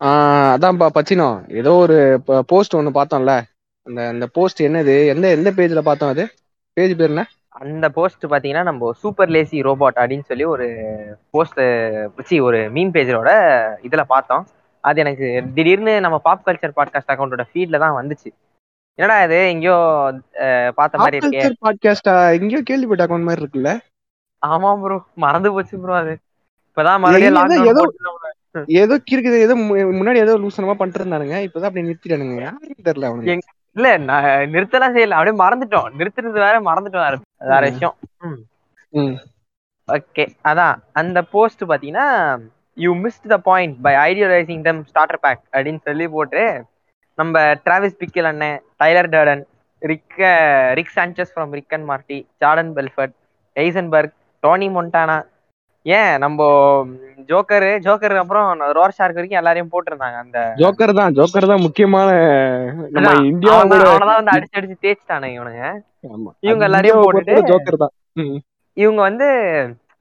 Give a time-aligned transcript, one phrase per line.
[0.00, 1.28] ஆஹ் அதான்ப்பா பச்சினோ.
[1.60, 1.96] ஏதோ ஒரு
[2.46, 3.32] போஸ்ட் ஒண்ணு பார்த்தோம்ல.
[3.86, 4.94] அந்த அந்த போஸ்ட் என்னது?
[5.06, 6.24] எந்த எந்த பேஜ்ல பார்த்தோம் அது?
[6.76, 7.24] பேஜ் பேர் என்ன?
[7.60, 10.66] அந்த போஸ்ட் பாத்தீங்கன்னா நம்ம சூப்பர் லேசி ரோபோட் அப்படின்னு சொல்லி ஒரு
[11.30, 11.60] போஸ்ட்
[12.16, 13.30] வச்சு ஒரு மீன் பேஜரோட
[13.88, 14.44] இதுல பார்த்தோம்.
[14.84, 18.30] அது எனக்கு திடீர்னு நம்ம பாப் கல்ச்சர் பாட்காஸ்ட் அக்கௌண்டோட ஃபீட்ல தான் வந்துச்சு.
[18.98, 19.38] என்னடா இது?
[19.48, 19.76] எங்கேயோ
[20.74, 21.42] பார்த்த மாதிரி இருக்கே.
[21.66, 23.72] பாட்காஸ்டா எங்கேயோ கேள்விப்பட்ட அக்கௌண்ட் மாதிரி இருக்குல்ல?
[24.42, 26.14] ஆமா ப்ரோ மறந்து போச்சு ப்ரோ அது.
[26.68, 32.40] இப்பதான் மறுபடியும் ஏதோ- கிறுக்குது ஏதோ முன்னாடி ஏதோ லூசனமா பண்ணிட்டு இருந்தானுங்க இப்பதான் அப்படி நிறுத்திட்டானுங்க.
[32.40, 33.38] யாருக்கும் தெரியல அவனுக்கு
[33.72, 35.10] இல்ல நான் நிறுத்தலாம் செய்யல.
[35.10, 35.90] அப்படியே மறந்துட்டோம்.
[35.98, 37.18] நிறுத்துறது வேற மறந்துட்டோம் வேற.
[37.38, 37.60] வேற.
[37.60, 37.94] விஷயம்.
[39.92, 40.28] ஓகே.
[40.44, 40.74] அதான்.
[40.92, 42.38] அந்த போஸ்ட் பாத்தீங்கன்னா
[42.74, 46.64] you missed the point by idealising them starter pack அப்படின்னு சொல்லி போட்டு
[47.16, 49.42] நம்ம டிராவிஸ் பிக்கில் அண்ணன் Tyler Durden
[49.78, 50.18] Rick
[50.74, 53.14] Rick சாnchez from Rick and Morty Jordan Belfort
[53.56, 55.26] Eisenberg Tony Montana
[55.88, 56.42] ஏன் நம்ம
[57.28, 62.10] ஜோக்கரு ஜோக்கர் அப்புறம் ரோர் ஷார்க் வரைக்கும் எல்லாரையும் போட்டிருந்தாங்க அந்த ஜோக்கர் தான் ஜோக்கர் தான் முக்கியமான
[62.90, 65.80] நம்ம இந்தியாவோட அவன்தான் வந்து அடிச்சு அடிச்சு தேய்ச்சிட்டானுங்க இவனுங்க.
[66.40, 67.90] இவங்க எல்லாரையும் போட்டுட்டு- ஜோக்கர் தான்.
[68.72, 69.28] இவங்க வந்து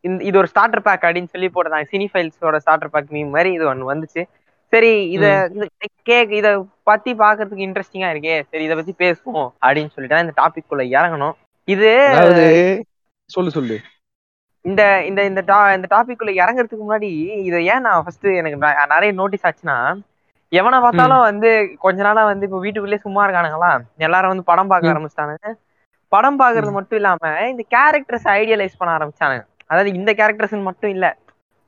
[0.02, 1.86] இது ஒரு ஸ்டார்டர் பேக் அப்படின்னு சொல்லி போட்டிருந்தாங்க.
[1.92, 4.24] சினி ஃபைல்ஸோட ஸ்டார்டர் பேக் மீம் மாதிரி இது ஒன்று வந்துச்சு.
[4.68, 5.50] சரி இத
[6.04, 8.42] கேக் இத பத்தி பாக்குறதுக்கு இன்ட்ரெஸ்டிங்கா இருக்கே.
[8.52, 11.32] சரி இத பத்தி பேசுவோம் அப்படின்னு சொல்லிட்டு இந்த டாபிக் குள்ள இறங்கணும்.
[11.64, 11.92] இது
[13.26, 13.80] சொல்லு சொல்லு.
[14.68, 17.10] இந்த இந்த இந்த டா- இந்த டாபிக் குள்ள இறங்குறதுக்கு முன்னாடி
[17.48, 18.58] இதை ஏன் நான் ஃபர்ஸ்ட் எனக்கு
[18.94, 19.78] நிறைய நோட்டீஸ் ஆச்சுன்னா
[20.52, 21.50] எவனை பார்த்தாலும் வந்து
[21.82, 24.92] கொஞ்ச நாளா வந்து இப்ப வீட்டுக்குள்ளே சும்மா இருக்கானுங்களா எல்லாரும் வந்து படம் பார்க்க.
[24.92, 25.50] ஆரம்பிச்சிட்டானுங்க
[26.12, 31.06] படம் பார்க்கறது மட்டும் இல்லாம இந்த கேரக்டர்ஸ் ஐடியலைஸ் பண்ண ஆரம்பிச்சானுங்க அதாவது இந்த கேரக்டர்ஸ் மட்டும் இல்ல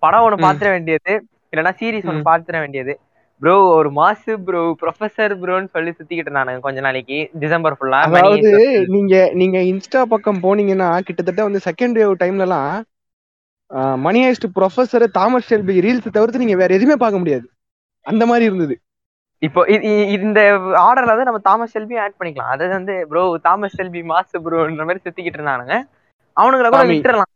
[0.03, 0.45] படம் ஒண்ணு ம்.
[0.45, 1.13] பாத்துற வேண்டியது
[1.53, 2.27] இல்லைன்னா சீரிஸ் ஒண்ணு ம்.
[2.27, 2.93] பாத்துற வேண்டியது
[3.41, 7.19] ப்ரோ ஒரு மாசு ப்ரோ ப்ரொஃபசர் ப்ரோன்னு சொல்லி சுத்திக்கிட்டு இருந்தானுங்க கொஞ்ச நாளைக்கு.
[7.43, 8.49] டிசம்பர் ஃபுல்லா அதாவது
[8.95, 12.71] நீங்க நீங்க இன்ஸ்டா பக்கம் போனீங்கன்னா கிட்டத்தட்ட வந்து செகண்ட் வேவ் டைம்ல எல்லாம்
[14.05, 17.47] money heist professor Thomas Shelby reels தவிர்த்து நீங்க வேற எதுவுமே பார்க்க முடியாது.
[18.05, 18.75] அந்த மாதிரி இருந்தது.
[19.41, 19.61] இப்போ
[20.17, 20.39] இந்த
[20.85, 22.53] ஆர்டர்ல வந்து நம்ம தாமஸ் செல்பியும் ஆட் பண்ணிக்கலாம்.
[22.55, 25.75] அது வந்து ப்ரோ தாமஸ் செல்பி மாசு ப்ரோன்ற மாதிரி சுத்திக்கிட்டு இருந்தானுங்க.
[26.37, 26.83] அவனுங்களை கூட.
[26.91, 27.31] விட்டுறலாம்.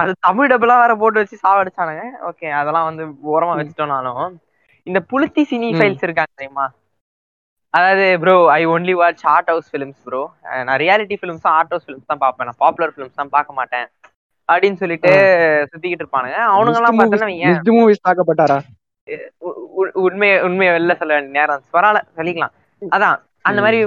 [0.00, 2.04] அது தமிழ் டபுளா வேற போட்டு வச்சு சாவடிச்சானுங்க.
[2.30, 4.24] ஓகே அதெல்லாம் வந்து ஓரமா வச்சுட்டோம்னாலும்.
[4.90, 5.68] இந்த புளுத்தி சினி.
[5.78, 6.66] ஃபைல்ஸ் இருக்காங்க தெரியுமா?
[7.74, 10.22] அதாவது bro I only watch art house films bro
[10.66, 12.48] நான் reality films art house films தான் பார்ப்பேன்.
[12.48, 13.86] நான் பாப்புலர் ஃபிலிம்ஸ் தான் பார்க்க மாட்டேன்.
[14.48, 15.10] அப்படின்னு சொல்லிட்டு
[15.70, 16.38] சுத்திக்கிட்டு இருப்பானுங்க.
[16.54, 16.98] அவனுங்க எல்லாம்
[17.48, 18.58] மிஸ்டு மூவிஸ் தாக்கப்பட்டாரா
[20.06, 21.62] உண்மையை உண்மையை வெளில சொல்ல வேண்டிய நேரம்.
[21.76, 22.54] பரவாயில்ல சொல்லிக்கலாம்.
[22.82, 23.16] அதான்
[23.48, 23.60] அந்த.
[23.64, 23.78] மாதிரி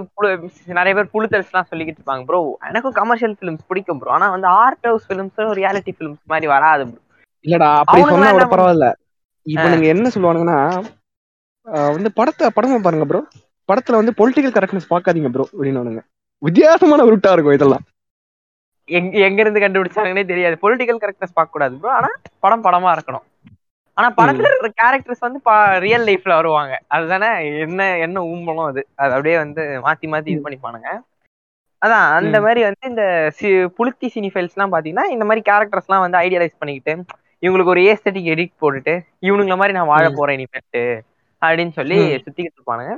[0.80, 2.40] நிறைய பேர் புழுத்தல்ஸ் எல்லாம் சொல்லிக்கிட்டு இருப்பாங்க ப்ரோ
[2.70, 7.00] எனக்கும் கமர்ஷியல் ஃபிலிம்ஸ் பிடிக்கும் ப்ரோ ஆனா வந்து art house films reality films மாதிரி வராது bro.
[7.46, 8.90] இல்லடா அப்படி சொன்னா கூட
[9.46, 10.60] பரவாயில்ல இவனுங்க என்ன சொல்லுவானுங்கன்னா
[11.96, 13.22] வந்து படத்தை படமா பாருங்க ப்ரோ
[13.70, 16.04] படத்துல வந்து பொலிட்டிக்கல் கரெக்ட்னஸ் பார்க்காதீங்க ப்ரோ அப்படின்னு
[16.42, 17.84] வித்தியாசமான உருட்டா இருக்கும் இதெல்லாம்.
[18.90, 20.56] எங்க எங்க இருந்து கண்டுபிடிச்சாங்கன்னே தெரியாது.
[20.64, 22.10] பொலிட்டிக்கல் கரெக்ட்னஸ் பார்க்க கூடாது ப்ரோ ஆனா
[22.46, 23.26] படம் படமா இருக்கணும்.
[23.98, 25.40] ஆனா படத்துல இருக்கிற கேரக்டர்ஸ் வந்து
[25.86, 26.74] ரியல் லைஃப்ல வருவாங்க.
[26.96, 27.30] அதுதானே
[27.66, 28.82] என்ன என்ன ஊம்பலம் அது.
[29.02, 30.90] அது அப்படியே வந்து மாத்தி மாத்தி இது பண்ணிப்பானுங்க.
[31.82, 32.38] அதான் அந்த.
[32.46, 33.04] மாதிரி வந்து இந்த
[33.78, 36.94] புளுத்தி சினி ஃபைல்ஸ் எல்லாம் பாத்தீங்கன்னா இந்த மாதிரி கேரக்டர்ஸ் எல்லாம் வந்து ஐடியலைஸ் பண்ணிக்கிட்டு
[37.44, 38.94] இவங்களுக்கு ஒரு ஏஸ்தட்டிக் எடிட் போட்டுட்டு
[39.28, 40.06] இவனுங்கள மாதிரி நான் வாழ.
[40.12, 40.84] போறேன் இனிமேட்டு
[41.42, 41.98] அப்படின்னு சொல்லி.
[42.24, 42.94] சுத்திக்கிட்டு இருப்பானுங்க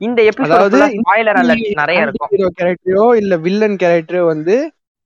[0.00, 4.54] இந்த எபிசோட் ஸ்பாயிலர் அலர்ட் நிறைய இருக்கும் கேரக்டரோ இல்ல வில்லன் கேரக்டரோ வந்து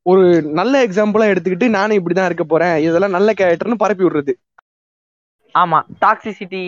[0.07, 0.23] ஒரு
[0.59, 4.33] நல்ல எக்ஸாம்பிளா எடுத்துக்கிட்டு நானும் இப்படிதான் இருக்க போறேன் இதெல்லாம் நல்ல கேரக்டர்னு பரப்பி விடுறது
[5.55, 6.61] ஆமா டாக்ஸிசிட்டி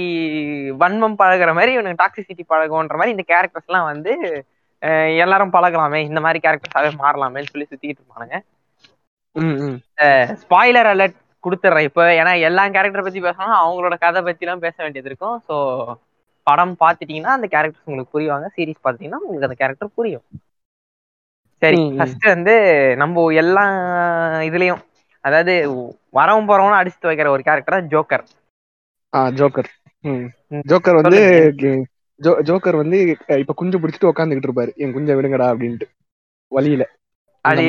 [0.80, 4.12] வன்மம் பழகுற மாதிரி இவனுக்கு டாக்ஸிசிட்டி பழகுன்ற மாதிரி இந்த கேரக்டர்ஸ் எல்லாம் வந்து
[5.22, 8.36] எல்லாரும் பழகலாமே இந்த மாதிரி கேரக்டர்ஸாவே மாறலாமேன்னு சொல்லி சுத்திக்கிட்டு இருப்பானுங்க.
[10.42, 15.10] ஸ்பாயிலர் அலர்ட் கொடுத்துட்றேன் இப்போ ஏன்னா எல்லா கேரக்டர் பத்தி பேசணும் அவங்களோட கதை பத்தி எல்லாம் பேச வேண்டியது
[15.10, 15.36] இருக்கும்.
[15.48, 15.54] ஸோ
[16.46, 20.24] படம் பார்த்துட்டீங்கன்னா அந்த கேரக்டர்ஸ் உங்களுக்கு புரியுவாங்க சீரிஸ் பார்த்துட்டீங்கன்னா உங்களுக்கு அந்த கேரக்டர் புரியும்.
[21.62, 21.80] சரி.
[21.98, 22.54] ஃபர்ஸ்ட் வந்து
[23.02, 23.64] நம்ம எல்லா
[24.48, 24.82] இதுலயும்
[25.24, 25.52] அதாவது
[26.18, 28.24] வரவும் போறவனும் அடிச்சுட்டு வைக்கிற ஒரு கேரக்டர் ஜோக்கர்
[29.12, 29.70] ஆ ஜோக்கர்.
[30.70, 31.20] ஜோக்கர் வந்து
[32.48, 32.98] ஜோக்கர் வந்து
[33.42, 34.70] இப்ப குஞ்சு பிடிச்சிட்டு உட்காந்துக்கிட்டு இருப்பாரு.
[34.82, 35.86] என் குஞ்ச விடுங்கடா அப்படின்ட்டு.
[36.52, 36.84] வழியில.
[37.44, 37.64] அது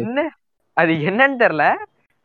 [0.00, 0.18] என்ன
[0.76, 1.66] அது என்னன்னு தெரியல.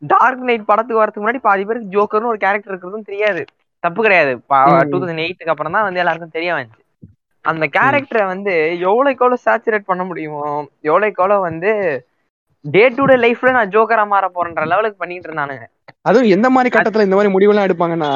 [0.02, 3.42] டார்க் நைட் படத்துக்கு வரதுக்கு முன்னாடி பாதி பேருக்கு ஜோக்கர்னு ஒரு கேரக்டர் இருக்கிறதும் தெரியாது.
[3.84, 4.32] தப்பு கிடையாது.
[4.92, 6.80] டூ தௌசண்ட் எயிட்டுக்கு அப்புறம் தான் வந்து எல்லாருக்கும் தெரிய வந்துச்சு.
[7.46, 8.54] அந்த கேரக்டரை வந்து
[8.88, 10.44] எவ்வளோக்கு எவ்வளோ சேச்சுரேட் பண்ண முடியுமோ
[10.90, 11.72] எவ்வளோக்கு எவ்வளோ வந்து
[12.66, 15.66] டே டு டே லைஃப்ல நான் ஜோக்கரா மாற போறேன்ற லெவலுக்கு பண்ணிட்டு இருந்தானுங்க.
[16.10, 18.12] அதுவும் எந்த மாதிரி கட்டத்துல இந்த மாதிரி முடிவெல்லாம் எடுப்பாங்கன்னா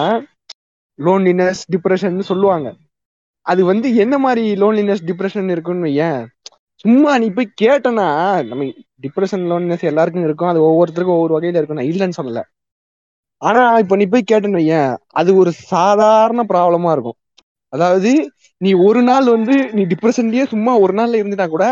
[1.00, 2.68] லோன்லினஸ் டிப்ரெஷன் சொல்லுவாங்க.
[3.46, 6.22] அது வந்து என்ன மாதிரி லோன்லினஸ் டிப்ரெஷன் இருக்குன்னு ஏன்
[6.84, 8.08] சும்மா நீ போய் கேட்டனா
[8.50, 8.70] நம்ம
[9.02, 10.52] டிப்ரெஷன் லோன்லினஸ் எல்லாருக்கும் இருக்கும்.
[10.52, 12.42] அது ஒவ்வொருத்தருக்கும் ஒவ்வொரு வகையில இருக்கும் நான் இல்லைன்னு சொல்லல.
[13.42, 17.18] ஆனா இப்ப நீ போய் கேட்டேன்னு வையேன் அது ஒரு சாதாரண ப்ராப்ளமா இருக்கும்.
[17.74, 18.12] அதாவது
[18.62, 21.66] நீ ஒரு நாள் வந்து நீ டிப்ரெஷன்லயே சும்மா ஒரு நாள்ல இருந்துட்டா கூட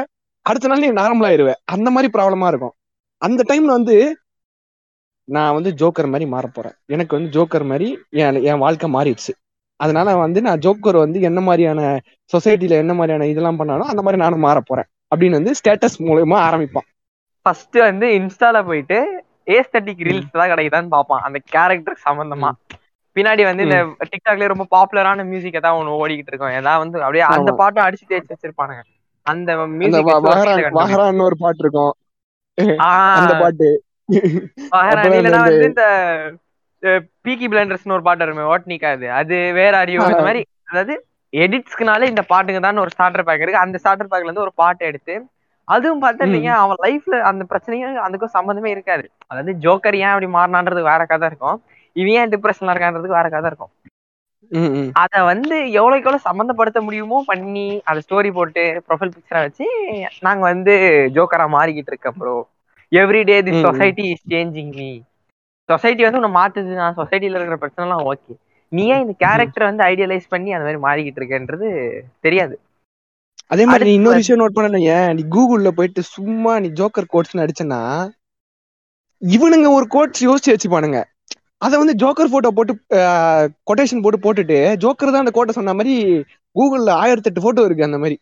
[0.46, 1.52] அடுத்த நாள் நீ நார்மல் ஆயிருவ.
[1.66, 2.76] அந்த மாதிரி ப்ராப்ளமா இருக்கும்.
[3.22, 3.96] அந்த டைம்ல வந்து
[5.28, 6.76] நான் வந்து ஜோக்கர் மாதிரி மாற போறேன்.
[6.88, 7.88] எனக்கு வந்து ஜோக்கர் மாதிரி
[8.22, 9.34] என் என் வாழ்க்கை மாறிடுச்சு.
[9.80, 11.82] அதனால வந்து நான் ஜோக்கர் வந்து என்ன மாதிரியான
[12.34, 14.90] சொசைட்டில என்ன மாதிரியான இதெல்லாம் பண்ணாலும் அந்த மாதிரி நானும் மாற போறேன்.
[15.12, 16.88] அப்படின்னு வந்து ஸ்டேட்டஸ் மூலயமா ஆரம்பிப்பான்.
[17.46, 18.98] ஃபர்ஸ்ட் வந்து இன்ஸ்டால போயிட்டு
[19.58, 22.50] ஏஸ்தட்டிக் ரீல்ஸ் தான் கிடைக்குதான்னு பார்ப்பான் அந்த கேரக்டர் சம்பந்தமா.
[23.16, 23.78] பின்னாடி வந்து இந்த
[24.12, 26.56] டிக்டாக்லயே ரொம்ப பாப்புலரான மியூசிக் ஏதாவது ஒண்ணு ஓடிக்கிட்டு இருக்கும்.
[26.60, 27.52] ஏதாவது வந்து அப்படியே அந்த.
[27.62, 28.84] பாட்டும் அடிச்சு தேய்ச்சி வச்சிருப்பானுங்க.
[29.26, 29.50] அந்த
[29.80, 30.10] மியூசிக்
[31.28, 31.94] ஒரு பாட்டு இருக்கும்.
[33.20, 33.70] அந்த பாட்டு.
[35.46, 35.84] வந்து இந்த
[37.26, 40.42] பீக்கி பிளண்டர்ஸ்னு ஒரு பாட்டு வருமே ஓட்னிக்கா அது அது வேற அறிவு இந்த மாதிரி
[40.72, 40.96] அதாவது
[41.34, 43.64] எடிட்ஸ்க்குனாலே இந்த பாட்டுங்க தான் ஒரு ஸ்டார்டர் பேக் இருக்கு.
[43.66, 45.16] அந்த ஸ்டார்டர் பேக்ல இருந்து ஒரு பாட்டு எடுத்து
[45.68, 46.28] அதுவும் பார்த்தா ம்.
[46.28, 49.06] இல்லைங்க அவன் லைஃப்ல அந்த பிரச்சனையும் அதுக்கும் சம்மந்தமே இருக்காது.
[49.30, 51.60] அதாவது ஜோக்கர் ஏன் அப்படி மாறினான்றது வேற கதை இருக்கும்.
[51.96, 53.74] இவன் ஏன் டிப்ரெஷன்ல இருக்கான்றதுக்கு வேற கதை இருக்கும்.
[55.04, 59.68] அத வந்து எவ்வளவுக்கு எவ்வளவு சம்மந்தப்படுத்த முடியுமோ பண்ணி அத ஸ்டோரி போட்டு ப்ரொஃபைல் பிக்சரா வச்சு
[60.22, 60.74] நாங்க வந்து
[61.16, 62.36] ஜோக்கரா மாறிக்கிட்டு இருக்கோம் bro
[62.92, 63.54] every day the.
[63.64, 64.90] Society is changing me
[65.70, 68.34] society வந்து உன்னை மாத்துது நான் சொசைட்டில இருக்கிற பிரச்சனை எல்லாம் ஓகே
[68.72, 71.68] நீ ஏன் இந்த கேரக்டர் வந்து ஐடியலைஸ் பண்ணி அந்த மாதிரி மாறிக்கிட்டு இருக்கன்றது
[72.24, 72.56] தெரியாது.
[73.52, 74.80] அதே மாதிரி நீ இன்னொரு விஷயம் நோட் பண்ண
[75.18, 77.80] நீ கூகுள்ல போயிட்டு சும்மா நீ ஜோக்கர் கோட்ஸ் அடிச்சனா
[79.22, 81.00] இவனுங்க ஒரு கோட்ஸ் யோசிச்சு வச்சுப்பானுங்க.
[81.66, 82.74] அத வந்து ஜோக்கர் போட்டோ போட்டு
[83.70, 85.94] கொட்டேஷன் போட்டு போட்டுட்டு ஜோக்கர் தான் அந்த கோட்டை சொன்ன மாதிரி
[86.56, 88.16] கூகுள்ல ஆயிரத்தி எட்டு போட்டோ இருக்கு அந்த மாதிரி.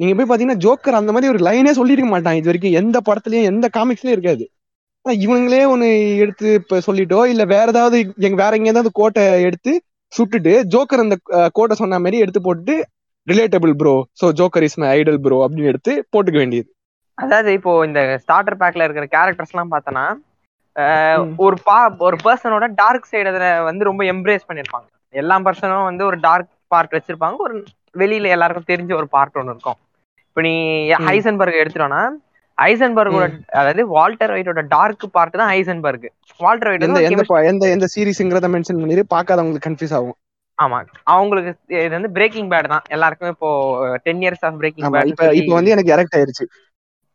[0.00, 2.76] நீங்க போய் பாத்தீங்கன்னா ஜோக்கர் அந்த மாதிரி ஒரு லைனே சொல்லிருக்க மாட்டான் இது வரைக்கும்.
[2.80, 4.44] எந்த படத்துலயும் எந்த காமிக்ஸ்லயும் இருக்காது.
[5.04, 5.88] ஆனா இவனுங்களே ஒண்ணு
[6.22, 9.72] எடுத்து இப்ப சொல்லிட்டோ இல்ல வேற ஏதாவது எங்க வேற எங்க ஏதாவது கோட்டை எடுத்து
[10.12, 11.16] சுட்டுட்டு ஜோக்கர் அந்த
[11.58, 12.74] கோட்டை சொன்ன மாதிரி எடுத்து போட்டு
[13.28, 16.68] relatable bro so joker is my idol bro அப்படின்னு எடுத்து போட்டுக்க வேண்டியது.
[17.18, 20.06] அதாவது இப்போ இந்த ஸ்டார்டர் பேக்ல இருக்கிற கேரக்டர்ஸ் எல்லாம் பார்த்தோன்னா.
[21.36, 26.16] ஒரு பா ஒரு பர்சனோட டார்க் சைடு அதுல வந்து ரொம்ப எம்ப்ரேஸ் பண்ணிருப்பாங்க எல்லா பர்சனும் வந்து ஒரு
[26.20, 27.36] டார்க் பார்ட் வச்சிருப்பாங்க.
[27.38, 27.54] ஒரு
[27.98, 29.78] வெளியில எல்லாருக்கும் தெரிஞ்ச ஒரு பார்ட் ஒன்று இருக்கும்.
[30.26, 30.54] இப்போ நீ.
[31.06, 32.02] ஹைசன்பர்க் எடுத்துட்டோம்னா
[32.58, 36.06] ஹைசன்பர்கோட அதாவது வால்டர் ஒயிட்டோட டார்க் பார்ட் தான் ஹைசன்பர்க்
[36.40, 40.16] வால்டர் ஒயிட் எந்த வந்து எந்த ப- எந்த எந்த சீரிஸ்ங்கிறத மென்ஷன் பண்ணிரு பார்க்காதவங்களுக்கு கன்ஃபியூஸ் ஆகும்.
[40.58, 40.78] ஆமா.
[41.12, 42.84] அவங்களுக்கு இது வந்து பிரேக்கிங் பேட் தான்.
[42.88, 43.50] எல்லாருக்கும் இப்போ
[44.06, 45.02] டென் இயர்ஸ் ஆஃப் பிரேக்கிங் ஆமா.
[45.04, 46.46] இப்ப இப்ப பேட் வந்து எனக்கு எரக்ட் ஆயிருச்சு.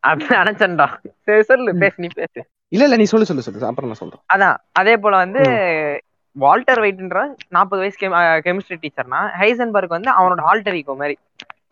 [0.02, 0.86] அப்படி நினைச்சேன்டா
[1.26, 1.72] சரி சொல்லு.
[1.82, 2.38] பேசு நீ பேசு.
[2.72, 3.68] இல்ல இல்ல நீ சொல்லு சொல்லு சொல்லு.
[3.70, 4.22] அப்புறம் நான் சொல்றேன்.
[4.34, 4.56] அதான்.
[4.80, 5.42] அதே போல வந்து
[6.36, 7.18] வால்டர் வெயிட்ன்ற
[7.56, 7.98] நாற்பது வயசு
[8.46, 11.16] கெமிஸ்ட்ரி டீச்சர்னா ஹைசன்பர்க் வந்து அவனோட ஆல்டர் ஈகோ மாதிரி.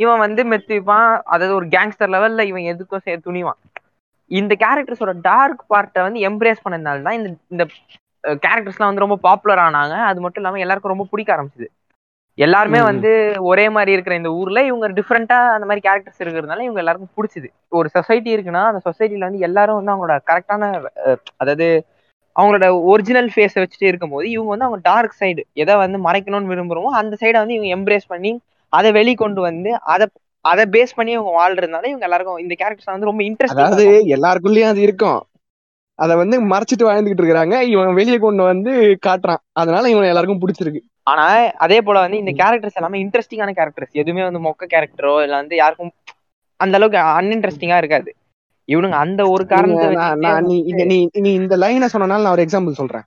[0.03, 2.91] இவன் வந்து மெத்திப்பான் அதாவது ஒரு கேங்ஸ்டர் லெவல்ல இவன் எதுக்கும்
[3.27, 3.61] துணிவான்.
[4.31, 7.65] இந்த கேரக்டர்ஸோட டார்க் பார்ட்டை வந்து எம்ப்ரேஸ் பண்ணதுனால தான் இந்த இந்த
[8.43, 9.95] கேரக்டர்ஸ்லாம் வந்து ரொம்ப பாப்புலர் ஆனாங்க.
[10.11, 11.69] அது மட்டும் இல்லாம எல்லாருக்கும் ரொம்ப பிடிக்க ஆரம்பிச்சது.
[12.39, 12.81] எல்லாருமே.
[12.91, 13.11] வந்து
[13.51, 17.49] ஒரே மாதிரி இருக்கிற இந்த ஊர்ல இவங்க டிஃப்ரெண்டா அந்த மாதிரி கேரக்டர்ஸ் இருக்கிறதுனால இவங்க எல்லாருக்கும் பிடிச்சது.
[17.73, 20.71] ஒரு சொசைட்டி இருக்குன்னா அந்த சொசைட்டில வந்து எல்லாரும் வந்து அவங்களோட கரெக்டான
[21.41, 21.69] அதாவது
[22.37, 27.15] அவங்களோட ஒரிஜினல் ஃபேஸை வச்சுட்டு இருக்கும்போது இவங்க வந்து அவங்க டார்க் சைடு எதை வந்து மறைக்கணும்னு விரும்புறோமோ அந்த
[27.23, 28.33] சைடை வந்து இவங்க எம்ப்ரேஸ் பண்ணி
[28.73, 30.07] அதை வெளிக்கொண்டு வந்து அதை
[30.45, 33.23] அதை பேஸ் பண்ணி இவங்க வாழ்றதுனால இவங்க எல்லாருக்கும் இந்த கேரக்டர்ஸ் வந்து ரொம்ப
[33.53, 35.21] அதாவது இன்ட்ரெஸ்டிங் எல்லாருக்குள்ளயும் அது இருக்கும்.
[35.99, 38.73] அத வந்து மறைச்சிட்டு வாழ்ந்துகிட்டு இருக்காங்க இவன் வெளியே கொண்டு வந்து
[39.07, 39.43] காட்டுறான்.
[39.61, 40.81] அதனால இவன் எல்லாருக்கும் பிடிச்சிருக்கு.
[41.11, 41.25] ஆனா
[41.65, 45.93] அதே போல வந்து இந்த கேரக்டர்ஸ் எல்லாமே இன்ட்ரெஸ்டிங்கான கேரக்டர்ஸ் எதுவுமே வந்து மொக்க கேரக்டரோ இல்ல வந்து யாருக்கும்
[46.61, 48.11] அந்த அளவுக்கு அன்இன்ட்ரெஸ்டிங்கா இருக்காது.
[48.69, 49.87] இவனுங்க அந்த ஒரு காரணத்தை
[50.27, 50.51] நான்
[51.23, 53.07] நீ இந்த லைனை சொன்னனால நான் ஒரு எக்ஸாம்பிள் சொல்றேன்.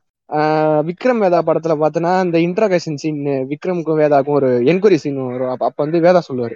[0.87, 3.21] விக்ரம் வேதா படத்துல பார்த்தனா இந்த இன்ட்ராகேஷன் சீன்
[3.51, 5.51] விக்ரமுக்கும் வேதாக்கும் ஒரு என்கொயரி சீன் வரும்.
[5.55, 6.55] அப்ப வந்து வேதா சொல்லுவாரு.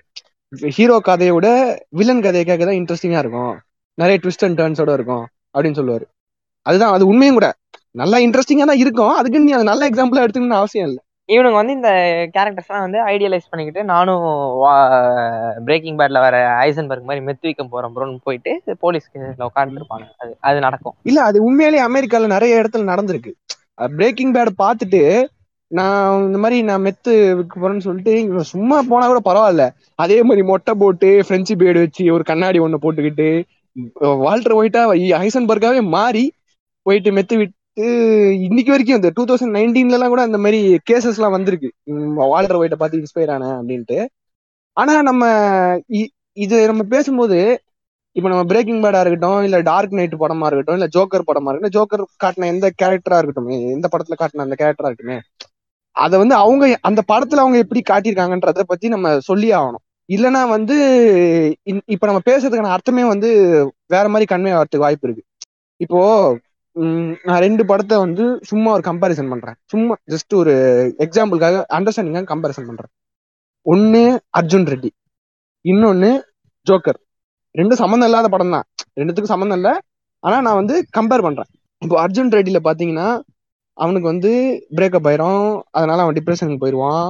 [0.78, 1.48] ஹீரோ கதையை விட
[1.98, 3.54] வில்லன் கதையை கேட்க தான் இன்ட்ரெஸ்டிங்கா இருக்கும்.
[3.98, 5.26] நிறைய ட்விஸ்ட் அண்ட் டர்ன்ஸோட இருக்கும்.
[5.56, 6.06] அப்படின்னு சொல்லுவாரு.
[6.66, 7.48] அதுதான் அது உண்மையும் கூட.
[7.96, 9.14] நல்லா இன்ட்ரெஸ்டிங்கா தான் இருக்கும்.
[9.20, 11.02] அதுக்கு நீ அது நல்ல எக்ஸாம்பிளா எடுத்துக்கணும்னு அவசியம் இல்லை.
[11.30, 11.90] இவனுங்க வந்து இந்த
[12.36, 14.24] கேரக்டர்ஸ்லாம் வந்து ஐடியலைஸ் பண்ணிக்கிட்டு நானும்
[15.68, 16.36] பிரேக்கிங் பேட்ல வர
[16.68, 18.52] ஐசன்பர்க் மாதிரி மெத்துவிக்கம் போறேன் ப்ரோன்னு போயிட்டு
[18.84, 20.96] போலீஸ்க்கு உட்கார்ந்து இருப்பாங்க அது அது நடக்கும்.
[21.10, 23.34] இல்ல அது உண்மையிலேயே அமெரிக்கால நிறைய இடத்துல நடந்திருக்கு.
[24.00, 25.02] பிரேக்கிங் பேட் பார்த்துட்டு
[25.72, 29.66] நான் இந்த மாதிரி நான் மெத்து விற்க போறேன்னு சொல்லிட்டு இவன் சும்மா போனா கூட பரவாயில்ல.
[30.04, 33.30] அதே மாதிரி மொட்டை போட்டு பிரெஞ்சு பேடு வச்சு ஒரு கண்ணாடி ஒண்ணு போட்டுக்கிட்டு
[34.24, 34.82] வால்டர் ஒயிட்டா
[35.22, 36.24] ஹைசன்பர்காவே மாறி
[36.90, 37.88] போயிட்டு மெத்து விட்டு
[38.48, 41.70] இன்னைக்கு வரைக்கும் இந்த டூ தௌசண்ட் நைன்டீன்ல எல்லாம் கூட அந்த மாதிரி கேசஸ் எல்லாம் வந்திருக்கு
[42.32, 43.98] வால்டர் ஒயிட்டை பார்த்து இன்ஸ்பயர் ஆன அப்படின்ட்டு.
[44.78, 45.24] ஆனா நம்ம
[46.00, 47.38] இ- இது நம்ம பேசும்போது
[48.16, 52.04] இப்ப நம்ம பிரேக்கிங் பேடா இருக்கட்டும் இல்ல டார்க் நைட் படமா இருக்கட்டும் இல்ல ஜோக்கர் படமா இருக்கட்டும் ஜோக்கர்
[52.24, 55.18] காட்டின எந்த கேரக்டரா இருக்கட்டும் எந்த படத்துல காட்டின அந்த கேரக்டரா இருக்குமே
[55.96, 59.86] அதை வந்து அவங்க அந்த படத்துல அவங்க எப்படி காட்டியிருக்காங்கன்றத பத்தி நம்ம சொல்லி ஆகணும்.
[60.10, 60.76] இல்லைன்னா வந்து
[61.72, 63.30] இன்- இப்ப நம்ம பேசுறதுக்கான அர்த்தமே வந்து
[63.94, 65.24] வேற மாதிரி கன்வே ஆகிறதுக்கு வாய்ப்பு இருக்கு.
[65.84, 66.00] இப்போ
[67.28, 69.58] நான் ரெண்டு படத்தை வந்து சும்மா ஒரு கம்பாரிசன் பண்றேன்.
[69.72, 70.54] சும்மா ஜஸ்ட் ஒரு
[71.06, 72.92] எக்ஸாம்பிளுக்காக அண்டர்ஸ்டாண்டிங்காக கம்பாரிசன் பண்றேன்.
[73.66, 74.02] ஒன்னு
[74.40, 74.92] அர்ஜுன் ரெட்டி
[75.66, 76.12] இன்னொன்னு
[76.68, 77.00] ஜோக்கர்.
[77.56, 78.66] ரெண்டும் சம்மந்தம் இல்லாத படம் தான்.
[79.00, 79.74] ரெண்டுத்துக்கும் சம்மந்தம் இல்லை.
[80.24, 81.50] ஆனா நான் வந்து கம்பேர் பண்றேன்.
[81.82, 83.08] இப்போ அர்ஜுன் ரெட்டியில பாத்தீங்கன்னா
[83.84, 84.32] அவனுக்கு வந்து
[84.78, 85.52] பிரேக்கப் ஆயிரும்.
[85.78, 87.10] அதனால அவன் டிப்ரெஷனுக்கு போயிடுவான்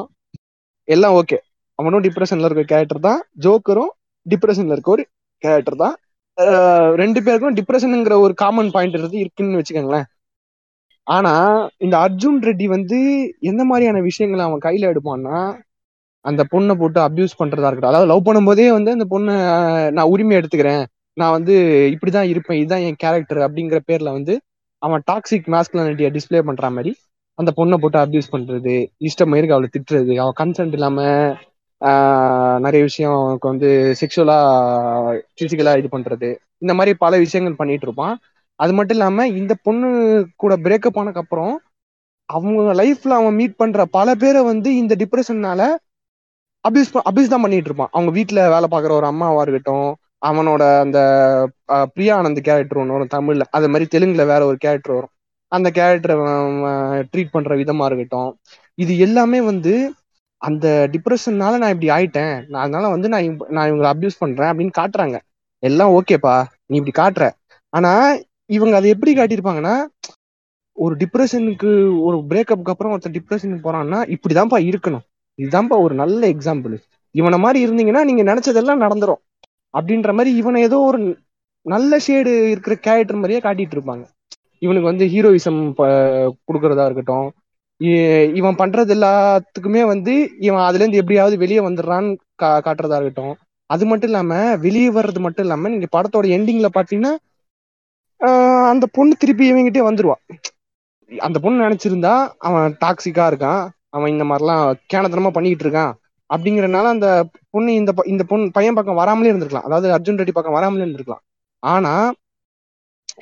[0.96, 1.38] எல்லாம் ஓகே
[1.80, 3.22] அவனும் டிப்ரெஷன்ல இருக்க கேரக்டர் தான்.
[3.46, 3.92] ஜோக்கரும்
[4.26, 5.04] டிப்ரெஷன்ல இருக்க ஒரு
[5.44, 5.96] கேரக்டர் தான்.
[7.02, 10.08] ரெண்டு பேருக்கும் டிப்ரெஷனுங்கிற ஒரு காமன் பாயிண்ட் இருக்குன்னு வச்சுக்கோங்களேன்.
[11.08, 11.34] ஆனா
[11.86, 12.98] இந்த அர்ஜுன் ரெட்டி வந்து
[13.52, 15.38] எந்த மாதிரியான விஷயங்களை அவன் கையில எடுப்பான்னா
[16.26, 17.94] அந்த பொண்ணை போட்டு அபியூஸ் பண்றதா இருக்கட்டும்.
[17.94, 19.36] அதாவது லவ் பண்ணும்போதே வந்து அந்த பொண்ணை
[19.98, 20.84] நான் உரிமை எடுத்துக்கிறேன்.
[21.18, 21.56] நான் வந்து
[21.94, 24.34] இப்படிதான் இருப்பேன் இதுதான் என் கேரக்டர் அப்படிங்கிற பேர்ல வந்து
[24.82, 26.92] அவன் டாக்ஸிக் மாஸ்குலானிட்டியை டிஸ்ப்ளே பண்ற மாதிரி
[27.40, 28.76] அந்த பொண்ணை போட்டு அபியூஸ் பண்றது
[29.08, 31.02] இஷ்டம் மயிருக்கு அவளை திட்டுறது அவன் கன்சென்ட் இல்லாம
[32.62, 33.70] நிறைய விஷயம் அவனுக்கு வந்து
[34.02, 34.38] செக்ஷுவலா
[35.38, 36.30] பிசிக்கலா இது பண்றது.
[36.64, 38.16] இந்த மாதிரி பல விஷயங்கள் பண்ணிட்டு இருப்பான்.
[38.60, 39.90] அது மட்டும் இல்லாம இந்த பொண்ணு
[40.36, 41.54] கூட பிரேக்கப் ஆனதுக்கு அப்புறம்
[42.30, 45.62] அவங்க லைஃப்ல அவன் மீட் பண்ற பல பேரை வந்து இந்த டிப்ரெஷன்னால
[46.66, 47.92] அபியூஸ் அபியூஸ் தான் பண்ணிட்டு இருப்பான்.
[47.92, 49.88] அவங்க வீட்டுல வேலை பார்க்குற ஒரு அம்மாவா இருக்கட்டும்
[50.22, 51.00] அவனோட அந்த
[51.96, 53.44] பிரியானந்த் கேரக்டர் ஒன்று வரும் தமிழ்ல.
[53.58, 55.14] அது மாதிரி தெலுங்குல வேற ஒரு கேரக்டர் வரும்.
[55.52, 56.16] அந்த கேரக்டரை
[57.12, 58.32] ட்ரீட் பண்ற விதமா இருக்கட்டும்.
[58.78, 59.74] இது எல்லாமே வந்து
[60.42, 62.36] அந்த டிப்ரெஷன்னால நான் இப்படி ஆயிட்டேன்.
[62.52, 65.18] நான் அதனால வந்து நான் நான் இவங்களை அப்யூஸ் பண்றேன் அப்படின்னு காட்டுறாங்க.
[65.64, 67.26] எல்லாம் ஓகேப்பா நீ இப்படி காட்டுற.
[67.74, 67.92] ஆனா
[68.58, 69.76] இவங்க அதை எப்படி காட்டியிருப்பாங்கன்னா
[70.78, 71.72] ஒரு டிப்ரெஷனுக்கு
[72.08, 75.04] ஒரு பிரேக்கப்புக்கு அப்புறம் ஒருத்தர் டிப்ரெஷனுக்கு போறான்னா இப்படிதான்ப்பா இருக்கணும்.
[75.40, 76.76] இதுதான்ப்பா ஒரு நல்ல எக்ஸாம்பிள்
[77.16, 79.22] இவனை மாதிரி இருந்தீங்கன்னா நீங்க நினைச்சதெல்லாம் நடந்துரும்.
[79.74, 81.00] அப்படின்ற மாதிரி இவனை ஏதோ ஒரு
[81.66, 84.04] நல்ல ஷேடு இருக்கிற கேரக்டர் மாதிரியே காட்டிட்டு இருப்பாங்க.
[84.64, 85.60] இவனுக்கு வந்து ஹீரோயிசம்
[86.48, 87.28] கொடுக்கறதா இருக்கட்டும்
[88.34, 93.36] இவன் பண்றது எல்லாத்துக்குமே வந்து இவன் அதுல இருந்து எப்படியாவது வெளியே வந்துடுறான்னு கா காட்டுறதா இருக்கட்டும்.
[93.66, 97.16] அது மட்டும் இல்லாம வெளியே வர்றது மட்டும் இல்லாம நீங்க படத்தோட எண்டிங்ல பாத்தீங்கன்னா
[98.68, 100.38] அந்த பொண்ணு திருப்பி இவங்கிட்டே வந்துருவா.
[101.20, 103.70] அந்த பொண்ணு நினைச்சிருந்தா அவன் டாக்ஸிக்கா இருக்கான்.
[103.90, 105.94] அவன் இந்த மாதிரிலாம் கேனத்தனமா பண்ணிக்கிட்டு இருக்கான்.
[106.34, 109.68] அப்படிங்கறதுனால அந்த பொண்ணு இந்த ப- இந்த பொண்ணு பையன் பக்கம் வராமலே இருந்திருக்கலாம்.
[109.70, 111.24] அதாவது அர்ஜுன் ரெட்டி பக்கம் வராமலே இருந்திருக்கலாம்.
[111.60, 112.12] ஆனா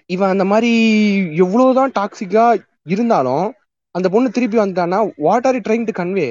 [0.05, 0.71] இவன் அந்த மாதிரி
[1.35, 3.53] எவ்வளவுதான் டாக்ஸிக்கா இருந்தாலும்
[3.95, 6.27] அந்த பொண்ணு திருப்பி வந்துட்டான்னா what are trying to convey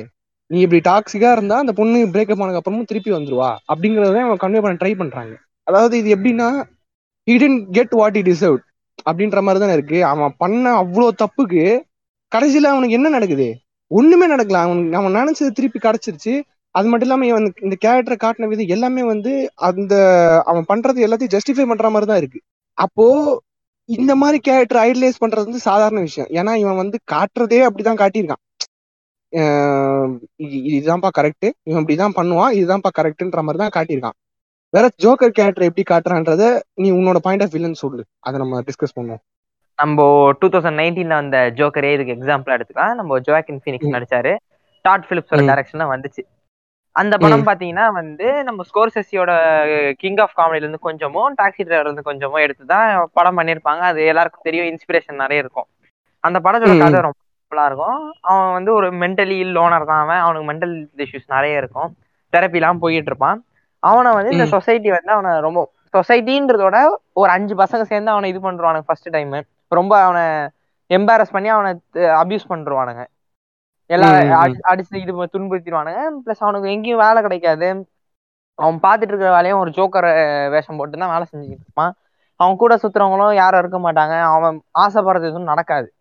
[0.50, 3.50] நீ இப்படி டாக்ஸிக்கா இருந்தா அந்த பொண்ணு பிரேக்கப் ஆனதுக்கு அப்புறமும் திருப்பி வந்துருவா.
[3.72, 5.32] அப்படிங்கறத அவன் கன்வே பண்ண ட்ரை பண்றாங்க.
[5.66, 6.48] அதாவது இது எப்படின்னா
[7.26, 7.36] he
[7.76, 8.58] get what I deserve
[9.08, 9.98] அப்படின்ற மாதிரி தானே இருக்கு.
[10.04, 11.62] அவன் பண்ண அவ்வளோ தப்புக்கு
[12.32, 13.48] கடைசியில அவனுக்கு என்ன நடக்குது?
[13.90, 14.60] ஒண்ணுமே நடக்கல.
[14.66, 16.34] அவன் அவன் நினைச்சது திருப்பி கிடைச்சிருச்சு.
[16.74, 19.32] அது மட்டும் இல்லாம இவன் இந்த கேரக்டரை காட்டின விதம் எல்லாமே வந்து
[19.68, 19.94] அந்த
[20.46, 22.40] அவன் பண்றது எல்லாத்தையும் ஜஸ்டிஃபை பண்ற மாதிரி தான் இருக்கு.
[22.78, 23.06] அப்போ
[23.88, 26.28] இந்த மாதிரி கேரக்டர் ஐடலைஸ் பண்றது வந்து சாதாரண விஷயம்.
[26.38, 28.42] ஏன்னா இவன் வந்து காட்டுறதே அப்படிதான் காட்டியிருக்கான்.
[30.76, 34.16] இதுதான்ப்பா கரெக்ட் இவன் இப்படிதான் பண்ணுவான் இதுதான்ப்பா கரெக்ட்ன்ற மாதிரி தான் காட்டியிருக்கான்.
[34.74, 36.44] வேற ஜோக்கர் கேரக்டர் எப்படி காட்டுறான்றத
[36.82, 38.02] நீ உன்னோட பாயிண்ட் ஆஃப் வியூன்னு சொல்லு.
[38.26, 39.22] அதை நம்ம டிஸ்கஸ் பண்ணுவோம்.
[39.78, 40.00] நம்ம
[40.40, 42.94] டூ தௌசண்ட் நைன்டீன்ல வந்த ஜோக்கரே இதுக்கு எக்ஸாம்பிள் எடுத்துக்கலாம்.
[43.00, 43.94] நம்ம ஜோக்கின் ஃபீனிக்ஸ்.
[43.96, 44.32] நடிச்சாரு.
[44.84, 45.42] டாட் பிலிப்ஸோட.
[45.50, 46.22] டைரக்ஷன்ல வந்துச்சு.
[46.96, 49.32] அந்த படம் பாத்தீங்கன்னா வந்து நம்ம ஸ்கோர்செஸியோட
[49.98, 54.68] கிங் ஆஃப் காமெடில இருந்து கொஞ்சமும் டாக்ஸி டிரைவர் இருந்து கொஞ்சமும் எடுத்துதான் படம் பண்ணிருப்பாங்க அது எல்லாருக்கும் தெரியும்
[54.68, 55.68] இன்ஸ்பிரேஷன் நிறைய இருக்கும்.
[56.24, 56.74] அந்த படத்தோட.
[56.78, 57.98] கதை ரொம்ப சிம்பிளா இருக்கும்.
[58.22, 60.20] அவன் வந்து ஒரு மென்டலி லோனர் தான் அவன்.
[60.20, 60.74] அவனுக்கு மென்டல்
[61.04, 61.90] இஷ்யூஸ் நிறைய இருக்கும்.
[62.32, 63.38] தெரப்பி எல்லாம் போயிட்டு இருப்பான்.
[63.82, 64.46] அவனை வந்து இந்த.
[64.54, 65.60] சொசைட்டி வந்து அவனை ரொம்ப
[65.94, 66.76] சொசைட்டின்றதோட
[67.12, 69.34] ஒரு அஞ்சு பசங்க சேர்ந்து அவனை இது பண்றானுங்க ஃபர்ஸ்ட் டைம்
[69.72, 70.24] ரொம்ப அவனை
[70.90, 71.70] எம்பாரஸ் பண்ணி அவனை
[72.20, 73.02] அபியூஸ் பண்றானுங்க.
[73.86, 74.42] எல்லா ம், ம், ம்.
[74.42, 76.08] அடி- அடிச்சு இது துன்புறுத்திடுவானுங்க.
[76.26, 77.88] பிளஸ் அவனுக்கு எங்கேயும் வேலை கிடைக்காது.
[78.54, 81.94] அவன் பார்த்துட்டு இருக்கிற வேலையும் ஒரு ஜோக்கர் வேஷம் போட்டு தான் வேலை செஞ்சுக்கிட்டு இருப்பான்.
[82.36, 84.20] அவன் கூட சுத்துறவங்களும் யாரும் இருக்க மாட்டாங்க.
[84.20, 85.92] அவன் ஆசைப்படுறது எதுவும் நடக்காது.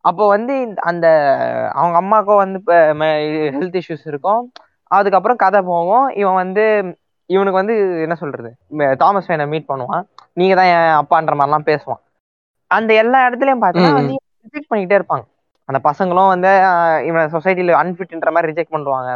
[0.00, 1.08] அப்போ வந்து இந்த- அந்த
[1.72, 4.52] அவங்க அம்மாக்கும் வந்து இப்போ ஹெல்த் இஷ்யூஸ் இருக்கும்.
[4.84, 8.56] அதுக்கப்புறம் கதை போகும் இவன் வந்து இவனுக்கு வந்து என்ன சொல்றது?
[8.96, 10.02] தாமஸ் வேனை மீட் பண்ணுவான்.
[10.32, 12.00] நீங்க தான் என் அப்பான்ற மாதிரிலாம் பேசுவான்.
[12.66, 15.30] அந்த எல்லா இடத்துலயும் பார்த்தீங்கன்னா வந்து ரிஜெக்ட் பண்ணிக்கிட்டே இருப்பாங்க.
[15.72, 16.50] அந்த பசங்களும் வந்து
[17.08, 19.10] இவன் சொசைட்டில அன்ஃபிட்ன்ற மாதிரி ரிஜெக்ட் பண்ணுவாங்க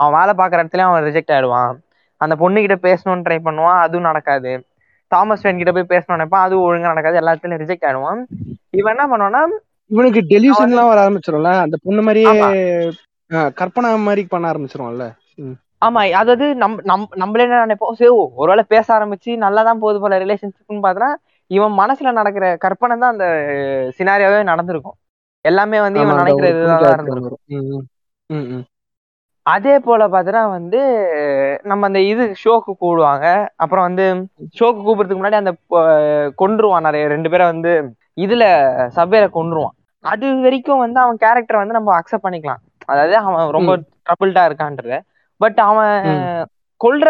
[0.00, 1.70] அவன் வேலை பார்க்குற இடத்துலயும் அவன் ரிஜெக்ட் ஆயிடுவான்.
[2.20, 4.52] அந்த பொண்ணு கிட்ட பேசணும்னு ட்ரை பண்ணுவான் அதுவும் நடக்காது.
[5.12, 8.20] தாமஸ் வேன் கிட்ட போய் பேசணும்னு நினைப்பான் அதுவும் ஒழுங்கா நடக்காது எல்லாத்துலயும் ரிஜெக்ட் ஆயிடுவான்.
[8.80, 9.42] இவன் என்ன பண்ணுவான்னா
[9.90, 12.34] இவனுக்கு டெலியூஷன் எல்லாம் வர ஆரம்பிச்சிடும்ல அந்த பொண்ணு மாதிரியே
[13.60, 15.06] கற்பனா மாதிரி பண்ண ஆரம்பிச்சிருவான்ல.
[15.86, 20.20] ஆமா அதாவது நம் நம் நம்மளே என்ன நினைப்போம் சரி ஒருவேளை பேச ஆரம்பிச்சு நல்லா தான் போகுது போல
[20.24, 21.08] ரிலேஷன்ஷிப்னு பார்த்தா
[21.50, 23.26] இவன் மனசுல நடக்கிற கற்பனை தான் அந்த
[23.98, 24.96] சினாரியாவே நடந்திருக்கும்.
[25.46, 27.42] எல்லாமே வந்து இவன் அந்த ஒரு நினைக்கிற பொண்ணு இதுதான் character இருந்திருக்கும் வரும்.
[27.56, 27.84] ம், ம்.
[28.30, 28.64] ம், ம்.
[29.46, 30.78] அதே போல பார்த்தனா வந்து
[31.62, 33.26] நம்ம அந்த இது ஷோக்கு கூடுவாங்க
[33.56, 34.06] அப்புறம் வந்து
[34.56, 35.52] ஷோக்கு கூப்பிடுறதுக்கு முன்னாடி அந்த
[36.38, 37.72] கொன்றுவான் நிறைய ரெண்டு பேரை வந்து
[38.18, 38.44] இதுல
[38.96, 39.74] சபையில கொன்றுவான்
[40.04, 43.72] அது வரைக்கும் வந்து அவன் கேரக்டர் வந்து நம்ம அக்செப்ட் பண்ணிக்கலாம் அதாவது அவன் ரொம்ப
[44.06, 44.98] ட்ரபிள்டா இருக்கான்றது
[45.40, 45.94] பட் அவன்.
[46.80, 47.08] கொல்ற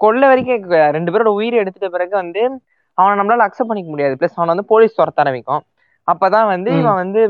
[0.00, 0.62] கொல்ல வரைக்கும்
[0.96, 2.42] ரெண்டு பேரோட உயிரை எடுத்துட்ட பிறகு வந்து
[2.98, 5.62] அவனை நம்மளால அக்செப்ட் பண்ணிக்க முடியாது பிளஸ் அவனை வந்து போலீஸ் துரத்த ஆரம்பிக்கும்
[6.08, 6.70] அப்பதான் வந்து.
[6.80, 7.20] இவன் வந்து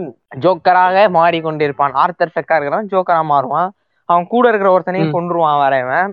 [0.45, 3.69] ஜோக்கராக மாறிக்கொண்டிருப்பான் ஆர்த்தர் ஃபெக்கா இருக்கிறவன் ஜோக்கரா மாறுவான்
[4.09, 5.15] அவன் கூட இருக்கிற ஒருத்தனையும்.
[5.17, 6.13] கொன்றுவான் வரவன்.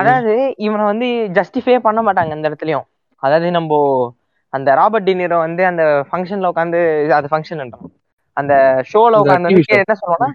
[0.00, 0.34] அதாவது
[0.66, 1.06] இவனை வந்து
[1.38, 2.86] ஜஸ்டிஃபை பண்ண மாட்டாங்க இந்த இடத்துலயும்
[3.22, 3.72] அதாவது நம்ம
[4.52, 6.80] அந்த ராபர்ட் டினிரோ வந்து அந்த ஃபங்க்ஷன்ல உட்காந்து
[7.16, 7.62] அது ஃபங்க்ஷன்
[8.36, 8.54] அந்த
[8.90, 9.62] ஷோல உட்காந்து வந்து.
[9.78, 10.30] என்ன சொல்லுவான்னா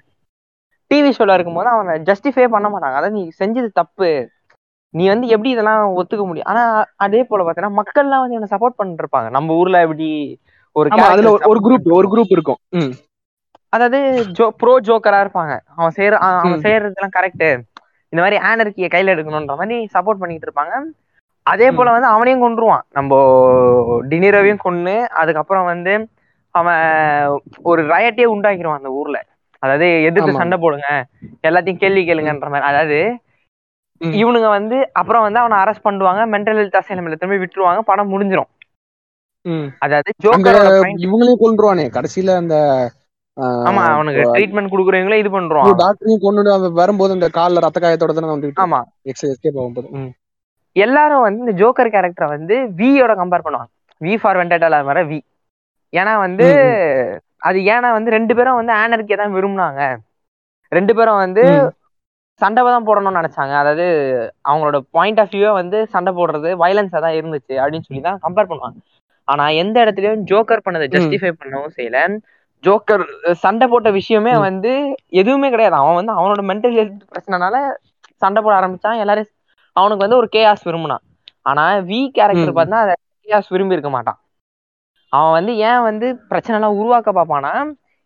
[0.92, 4.10] டிவி ஷோல இருக்கும்போது அவனை ஜஸ்டிஃபை பண்ண மாட்டாங்க அதாவது நீ செஞ்சது தப்பு
[4.94, 6.64] நீ வந்து எப்படி இதெல்லாம் ஒத்துக்க முடியும் ஆனா
[7.06, 10.08] அதே போல பார்த்தீங்கன்னா மக்கள்லாம் வந்து இவனை சப்போர்ட் பண்ணிட்டு இருப்பாங்க நம்ம ஊர்ல எப்படி
[10.72, 12.58] ஒரு அதுல ஒரு- குரூப் ஒரு குரூப் இருக்கும்.
[13.70, 15.60] அதாவது ஜோ ப்ரோ ஜோக்கரா இருப்பாங்க.
[15.76, 16.62] அவன் செய்யற அவன் ம்.
[16.62, 17.62] செய்யறதெல்லாம் கரெக்ட்
[18.10, 20.72] இந்த மாதிரி ஆனர்கிய கையில எடுக்கணும்ன்ற மாதிரி சப்போர்ட் பண்ணிட்டு இருப்பாங்க.
[21.44, 22.82] அதே போல வந்து அவனையும் கொன்றுவான்.
[22.90, 23.16] நம்ம
[24.10, 26.08] டினிரோவையும் கொன்னு அதுக்கப்புறம் வந்து
[26.52, 29.26] அவன் ஒரு ரயட்டே உண்டாக்கிடுவான் அந்த ஊர்ல.
[29.60, 30.32] அதாவது எதிர்த்து.
[30.34, 31.06] சண்டை போடுங்க
[31.48, 32.60] எல்லாத்தையும் கேள்வி கேளுங்கன்ற மாதிரி.
[32.60, 33.20] அதாவது.
[34.00, 38.44] இவனுங்க வந்து அப்புறம் வந்து அவனை அரெஸ்ட் பண்ணுவாங்க மென்டல் ஹெல்த் அசைலமில் திரும்பி விட்டுருவாங்க படம் முடிஞ்சிரும்.
[38.44, 38.61] ம்.
[39.86, 40.72] அதாவது ஜோக்கரோட
[41.06, 42.56] இவங்களையும் கொண்டுருவானே கடைசியில அந்த
[43.68, 48.64] ஆமா அவனுக்கு ட்ரீட்மெண்ட் குடுக்குறவங்களே இது பண்றான் டாக்டரையும் கொண்டு வரும்போது அந்த கால்ல ரத்த காயத்தோட தானே வந்துட்டு
[48.66, 48.80] ஆமா.
[49.12, 49.88] எஸ்கேப் ஆகும்போது.
[50.76, 53.72] எல்லாரும் வந்து இந்த ஜோக்கர் கேரக்டரை வந்து வியோட கம்பேர் பண்ணுவாங்க.
[54.02, 55.20] வி ஃபார் வெண்டடால வர வி
[55.94, 56.48] ஏன்னா வந்து
[57.48, 59.82] அது ஏன்னா வந்து ரெண்டு பேரும் வந்து ஆனர்கியை தான் விரும்புனாங்க.
[60.72, 61.44] ரெண்டு பேரும் வந்து.
[62.42, 63.54] சண்டை தான் போடணும்னு நினைச்சாங்க.
[63.62, 63.86] அதாவது
[64.50, 68.78] அவங்களோட பாயிண்ட் ஆஃப் வியூவே வந்து சண்டை போடுறது வயலன்ஸா தான் இருந்துச்சு அப்படின்னு சொல்லி தான் கம்பேர் பண்ணுவாங்க.
[69.32, 70.88] ஆனா எந்த இடத்துலயும் ஜோக்கர் பண்ணதை.
[70.96, 72.00] ஜஸ்டிஃபை பண்ணவும் செய்யல.
[72.64, 73.04] ஜோக்கர்
[73.44, 74.34] சண்டை போட்ட விஷயமே.
[74.48, 74.72] வந்து
[75.22, 75.76] எதுவுமே கிடையாது.
[75.82, 77.56] அவன் வந்து அவனோட மென்டல் ஹெல்த் பிரச்சனைனால
[78.22, 79.00] சண்டை போட ஆரம்பிச்சான்.
[79.04, 79.30] எல்லாரும்
[79.76, 81.04] அவனுக்கு வந்து ஒரு கேஆஸ் விரும்பினான்
[81.50, 82.58] ஆனா வி கேரக்டர்.
[82.58, 82.96] பார்த்தா அதை
[83.28, 84.20] கேஆஸ் விரும்பி இருக்க மாட்டான்.
[85.14, 87.54] அவன் வந்து ஏன் வந்து பிரச்சனை எல்லாம் உருவாக்க பார்ப்பானா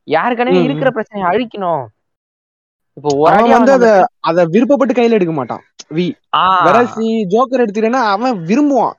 [0.07, 1.83] யாருக்கனவே இருக்கிற பிரச்சனையை அழிக்கணும்.
[2.97, 3.87] இப்போ ஒரு வந்து அத
[4.29, 5.63] அத விருப்பப்பட்டு கையில எடுக்க மாட்டான்
[5.95, 6.05] வி
[7.33, 8.95] ஜோக்கர் எடுத்துட்டேன்னா அவன் விரும்புவான்.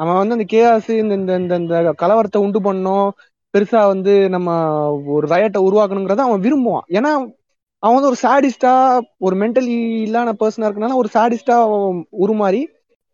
[0.00, 3.08] அவன் வந்து அந்த கேஆஸ் இந்த இந்த இந்த இந்த கலவரத்தை உண்டு பண்ணணும்
[3.54, 4.48] பெருசா வந்து நம்ம
[5.16, 6.86] ஒரு ரயட்டை உருவாக்கணுங்கிறத அவன் விரும்புவான்.
[6.98, 7.12] ஏன்னா
[7.82, 8.72] அவன் வந்து ஒரு சாடிஸ்டா
[9.26, 9.74] ஒரு மென்டலி
[10.06, 11.56] இல்லாத பர்சனா இருக்கனால ஒரு சாடிஸ்டா
[12.24, 12.62] உருமாறி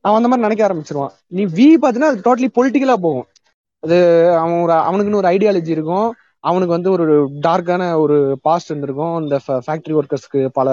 [0.04, 1.14] அவன் அந்த மாதிரி நினைக்க ஆரம்பிச்சிருவான்.
[1.36, 3.26] நீ வி பாத்தீங்கன்னா அது டோட்டலி பொலிட்டிக்கலா போகும்.
[3.82, 3.96] அது
[4.42, 6.08] அவன் ஒரு அவனுக்குன்னு ஒரு ஐடியாலஜி இருக்கும்.
[6.44, 7.04] அவனுக்கு வந்து ஒரு
[7.46, 8.16] டார்க்கான ஒரு
[8.46, 9.14] பாஸ்ட் இருந்திருக்கும்.
[9.22, 10.68] இந்த ஃபேக்டரி ஒர்க்கர்ஸ்க்கு பல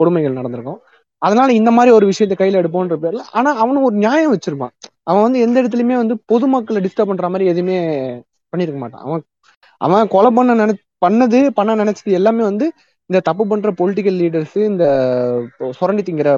[0.00, 0.80] கொடுமைகள் நடந்திருக்கும்.
[1.22, 4.72] அதனால இந்த மாதிரி ஒரு விஷயத்தை கையில எடுப்போன்ற பேர்ல ஆனா அவனும் ஒரு நியாயம் வச்சிருப்பான்.
[5.08, 7.78] அவன் வந்து எந்த இடத்துலயுமே வந்து பொதுமக்களை டிஸ்டர்ப் பண்ற மாதிரி எதுவுமே
[8.52, 9.04] பண்ணிருக்க மாட்டான்.
[9.06, 9.22] அவன்
[9.80, 12.66] அவன் கொலை பண்ண நினை பண்ணது பண்ண நினைச்சது எல்லாமே வந்து
[13.10, 14.84] இந்த தப்பு பண்ற பொலிட்டிக்கல் லீடர்ஸ் இந்த
[15.78, 16.30] சுரண்டி திங்கிற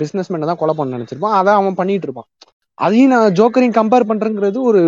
[0.00, 1.36] பிசினஸ் மேனை தான் கொலை பண்ண நினைச்சிருப்பான்.
[1.38, 2.28] அதான் அவன் பண்ணிட்டு இருப்பான்.
[2.78, 4.80] அதையும் நான் ஜோக்கரையும் கம்பேர் பண்றேங்கிறது ஒரு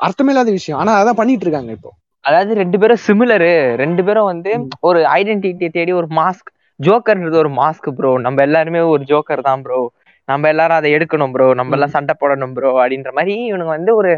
[0.00, 0.78] அர்த்தமில்லாத விஷயம்.
[0.80, 1.90] ஆனா அதான் பண்ணிட்டு இருக்காங்க இப்போ.
[2.24, 4.52] அதாவது ரெண்டு பேரும் சிமிலரு ரெண்டு பேரும் வந்து.
[4.88, 9.80] ஒரு ஐடென்டிட்டியை தேடி ஒரு மாஸ்க் ஜோக்கர்ன்றது ஒரு மாஸ்க் ப்ரோ நம்ம எல்லாருமே ஒரு ஜோக்கர் தான் ப்ரோ
[10.28, 14.12] நம்ம எல்லாரும் அதை எடுக்கணும் ப்ரோ நம்ம எல்லாம் சண்டை போடணும் ப்ரோ அப்படின்ற மாதிரி இவனுங்க வந்து ஒரு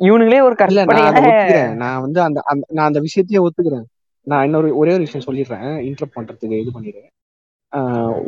[0.00, 0.82] இவனுங்களே ஒரு இல்ல
[1.80, 3.86] நான் வந்து அந்த நான் அந்த விஷயத்தையே ஒத்துக்கிறேன்.
[4.26, 5.70] நான் இன்னொரு ஒரே ஒரு விஷயம் சொல்லிடுறேன்.
[5.88, 7.08] இன்டர்ப் பண்றதுக்கு இது பண்ணிடுறேன்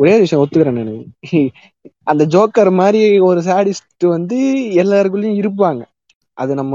[0.00, 0.92] ஒரே ஒரு விஷயம் ஒத்துக்கிறேன் நான்.
[2.10, 4.38] அந்த ஜோக்கர் மாதிரி ஒரு சாடிஸ்ட் வந்து
[4.82, 5.80] எல்லாருக்குள்ளயும் இருப்பாங்க.
[6.36, 6.74] அது நம்ம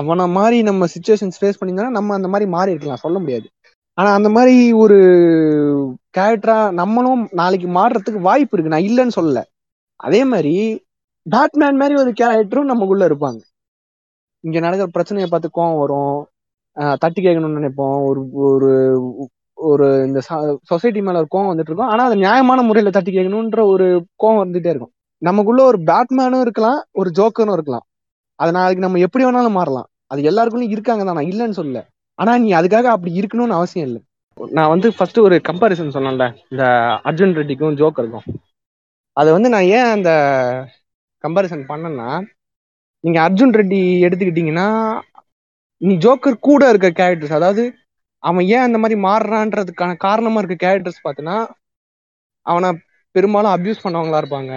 [0.00, 3.46] அவன மாதிரி நம்ம சுச்சுவேஷன்ஸ் ஃபேஸ் பண்ணியிருந்தோம்னா நம்ம அந்த மாதிரி மாறி இருக்கலாம் சொல்ல முடியாது.
[3.98, 4.96] ஆனா அந்த மாதிரி ஒரு
[6.16, 8.74] கேரக்டரா நம்மளும் நாளைக்கு மாறுறதுக்கு வாய்ப்பு இருக்கு.
[8.74, 9.40] நான் இல்லைன்னு சொல்லல.
[10.00, 10.54] அதே மாதிரி
[11.26, 13.40] பேட்மேன் மாதிரி ஒரு கேரக்டரும் நமக்குள்ள இருப்பாங்க.
[14.44, 16.16] இங்க நடக்கிற பிரச்சனையை பார்த்து கோவம் வரும்.
[17.02, 17.98] தட்டி கேட்கணும்னு நினைப்போம்.
[18.10, 18.70] ஒரு ஒரு
[19.58, 20.20] ஒரு இந்த
[20.70, 21.92] சொசைட்டி மேல ஒரு கோவம் வந்துட்டு இருக்கும்.
[21.94, 23.86] ஆனா அது நியாயமான முறையில தட்டி கேட்கணும்ன்ற ஒரு
[24.24, 24.92] கோவம் வந்துட்டே இருக்கும்.
[25.22, 27.86] நமக்குள்ள ஒரு பேட்மேனும் இருக்கலாம் ஒரு ஜோக்கரும் இருக்கலாம்.
[28.38, 29.88] அது நாளைக்கு நம்ம எப்படி வேணாலும் மாறலாம்.
[30.06, 31.18] அது எல்லாருக்குள்ளயும் இருக்காங்க தான்.
[31.20, 31.82] நான் இல்லைன்னு சொல்லல.
[32.18, 34.00] ஆனா நீ அதுக்காக அப்படி இருக்கணும்னு அவசியம் இல்லை.
[34.38, 36.64] நான் வந்து ஃபர்ஸ்ட் ஒரு கம்பாரிசன் சொன்னேன்ல இந்த
[37.08, 38.26] அர்ஜுன் ரெட்டிக்கும் ஜோக்கருக்கும்.
[39.16, 40.10] அது வந்து நான் ஏன் அந்த
[41.24, 42.08] கம்பாரிசன் பண்ணேன்னா
[43.04, 44.68] நீங்க அர்ஜுன் ரெட்டி எடுத்துக்கிட்டீங்கன்னா
[45.80, 47.62] நீ ஜோக்கர் கூட இருக்க கேரக்டர்ஸ் அதாவது
[48.22, 51.38] அவன் ஏன் அந்த மாதிரி மாறுறான்றதுக்கான காரணமா இருக்க கேரக்டர்ஸ் பார்த்தீங்கன்னா
[52.46, 52.68] அவனை
[53.14, 54.52] பெரும்பாலும் அபியூஸ் பண்ணவங்களா இருப்பாங்க.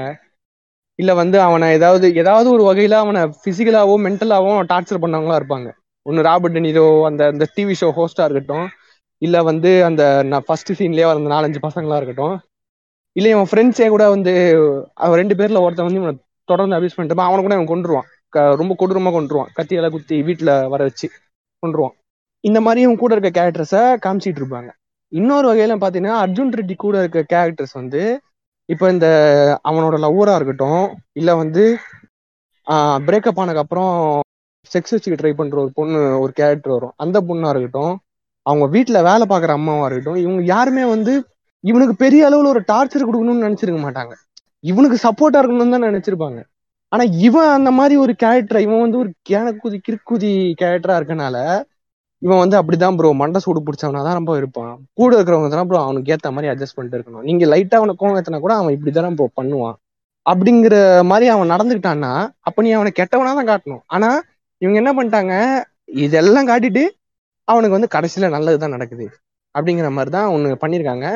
[0.99, 5.67] இல்ல வந்து அவனை ஏதாவது ஏதாவது ஒரு வகையில அவனை பிசிக்கலாவோ மென்டலாவோ டார்ச்சர் பண்ணவங்களா இருப்பாங்க.
[6.05, 8.67] ஒன்னு ராபர்ட் டெனிரோ அந்த அந்த டிவி ஷோ ஹோஸ்டா இருக்கட்டும்
[9.21, 12.35] இல்ல வந்து அந்த நான் ஃபர்ஸ்ட் சீன்லயே வர அந்த நாலஞ்சு பசங்களா இருக்கட்டும்
[13.15, 14.31] இல்ல இவன் ஃப்ரெண்ட்ஸே கூட வந்து
[14.95, 16.15] அவன் ரெண்டு பேர்ல ஒருத்தன் வந்து இவனை
[16.49, 18.09] தொடர்ந்து அபியூஸ் பண்ணிட்டு அவனை கூட இவன் கொண்டுருவான்
[18.53, 21.07] ரொம்ப கொடூரமா கொண்டுருவான் கத்தியால குத்தி வீட்டுல வர வச்சு
[21.63, 21.95] கொண்டுருவான்
[22.43, 24.69] இந்த மாதிரி இவன் கூட இருக்க கேரக்டர்ஸை காமிச்சிட்டு இருப்பாங்க.
[25.11, 28.01] இன்னொரு வகையில பாத்தீங்கன்னா அர்ஜுன் ரெட்டி கூட இருக்க கேரக்டர்ஸ் வந்து
[28.69, 29.07] இப்போ இந்த
[29.69, 31.63] அவனோட லவ்வரா இருக்கட்டும் இல்ல வந்து
[33.07, 33.91] பிரேக்கப் ஆனதுக்கு அப்புறம்
[34.73, 36.93] செக்ஸ் வச்சுக்க ட்ரை பண்ற ஒரு பொண்ணு ஒரு கேரக்டர் வரும்.
[37.03, 37.93] அந்த பொண்ணா இருக்கட்டும்
[38.45, 41.13] அவங்க வீட்டுல வேலை பாக்குற அம்மாவா இருக்கட்டும் இவங்க யாருமே வந்து
[41.63, 44.13] இவனுக்கு பெரிய அளவுல ஒரு டார்ச்சர் கொடுக்கணும்னு நினைச்சிருக்க மாட்டாங்க.
[44.71, 46.39] இவனுக்கு சப்போர்ட்டா இருக்கணும்னு தான் நினைச்சிருப்பாங்க.
[46.91, 51.37] ஆனா இவன் அந்த மாதிரி ஒரு கேரக்டர் இவன் வந்து ஒரு கேனக்குதி கிறுக்குதி கேரக்டரா இருக்கனால
[52.21, 54.75] இவன் வந்து அப்படிதான் ப்ரோ மண்டை சூடு பிடிச்சவனா தான் ரொம்ப இருப்பான்.
[54.99, 57.25] கூட இருக்கிறவங்க தான் ப்ரோ அவனுக்கு ஏத்த மாதிரி அட்ஜஸ்ட் பண்ணிட்டு இருக்கணும்.
[57.29, 59.75] நீங்க லைட்டா அவனை கோவம் ஏத்தனா கூட அவன் இப்படிதான் ப்ரோ பண்ணுவான்.
[60.25, 60.75] அப்படிங்கிற
[61.09, 62.13] மாதிரி அவன் நடந்துக்கிட்டான்னா
[62.47, 63.83] அப்ப நீ அவனை கெட்டவனா தான் காட்டணும்.
[63.95, 64.09] ஆனா
[64.65, 65.33] இவங்க என்ன பண்ணிட்டாங்க?
[66.05, 66.83] இதெல்லாம் காட்டிட்டு
[67.51, 69.07] அவனுக்கு வந்து கடைசியில நல்லதுதான் நடக்குது.
[69.55, 71.07] அப்படிங்கிற மாதிரி தான் ஒன்று பண்ணியிருக்காங்க.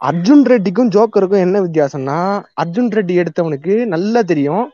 [0.00, 2.16] அர்ஜுன் ரெட்டிக்கும் ஜோக்கருக்கும் என்ன வித்தியாசம்னா
[2.62, 4.64] அர்ஜுன் ரெட்டி எடுத்தவனுக்கு நல்லா தெரியும்.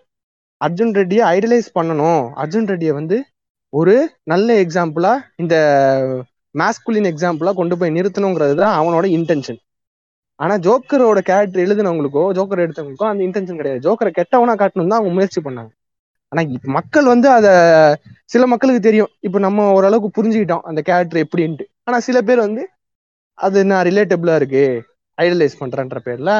[0.60, 2.22] அர்ஜுன் ரெட்டியை ஐடலைஸ் பண்ணணும்.
[2.42, 3.16] அர்ஜுன் ரெட்டியை வந்து
[3.72, 3.94] ஒரு
[4.30, 5.12] நல்ல எக்ஸாம்பிளா
[5.42, 5.54] இந்த
[6.60, 9.60] மேஸ்குலின் எக்ஸாம்பிளா கொண்டு போய் நிறுத்தணுங்கிறது தான் அவனோட இன்டென்ஷன்
[10.42, 13.82] ஆனா ஜோக்கரோட கேரக்டர் எழுதினவங்களுக்கோ ஜோக்கர் எடுத்தவங்களுக்கோ அந்த இன்டென்ஷன் கிடையாது.
[13.86, 15.72] ஜோக்கரை கெட்டவனா காட்டணும் தான் அவங்க முயற்சி பண்ணாங்க.
[16.32, 17.48] ஆனா இப்ப மக்கள் வந்து அத
[18.26, 19.10] சில மக்களுக்கு தெரியும்.
[19.20, 21.66] இப்ப நம்ம ஓரளவுக்கு புரிஞ்சுக்கிட்டோம் அந்த கேரக்டர் எப்படின்ட்டு.
[21.82, 22.62] ஆனா சில பேர் வந்து
[23.38, 24.64] அது நான் ரிலேட்டபிளா இருக்கு
[25.18, 26.30] ஐடலைஸ் பண்றேன்ற பேர்ல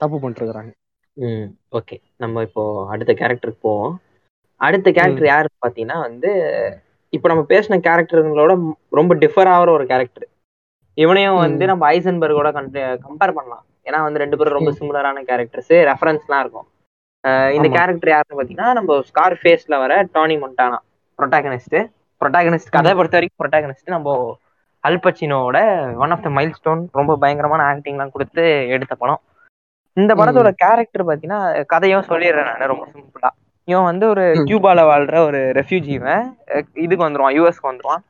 [0.00, 0.72] தப்பு பண்ணிருக்காங்க
[1.16, 1.46] ம்
[1.78, 3.94] ஓகே நம்ம இப்போ அடுத்த கேரக்டருக்கு போவோம்.
[4.60, 6.30] அடுத்த கேரக்டர் யாரு பாத்தீங்கன்னா வந்து
[7.12, 8.52] இப்போ நம்ம பேசின கேரக்டருங்களோட
[8.98, 10.26] ரொம்ப டிஃபர் ஆகிற ஒரு கேரக்டர்
[10.98, 12.48] இவனையும் வந்து நம்ம ஐசன்பர்கோட
[13.04, 13.64] கம்பேர் பண்ணலாம்.
[13.86, 16.68] ஏன்னா வந்து ரெண்டு பேரும் ரொம்ப சிமிலரான கேரக்டர்ஸ் ரெஃபரன்ஸ்லாம் இருக்கும்.
[17.54, 17.66] இந்த.
[17.76, 20.78] கேரக்டர் யாருன்னு பாத்தீங்கன்னா நம்ம ஸ்கார் ஃபேஸ்ல வர டானி மொண்டானா
[21.18, 21.76] ப்ரொட்டாகனிஸ்ட்
[22.20, 24.14] ப்ரொட்டாகனிஸ்ட் கதை பொறுத்த வரைக்கும் ப்ரொட்டாகனிஸ்ட் நம்ம
[24.84, 25.56] அல்பச்சினோட
[25.96, 29.20] one of the milestone ரொம்ப பயங்கரமான ஆக்டிங்லாம் கொடுத்து எடுத்த படம்.
[29.96, 33.30] இந்த படத்தோட கேரக்டர் பாத்தீங்கன்னா கதையும் சொல்லிடுறேன் நான் ரொம்ப சிம்பிளா
[33.68, 34.24] இவன் வந்து ஒரு.
[34.48, 36.24] கியூபால வாழ்ற ஒரு ரெஃப்யூஜி இவன்.
[36.76, 38.02] இதுக்கு வந்துருவான் யூஎஸ்க்கு வந்துருவான்.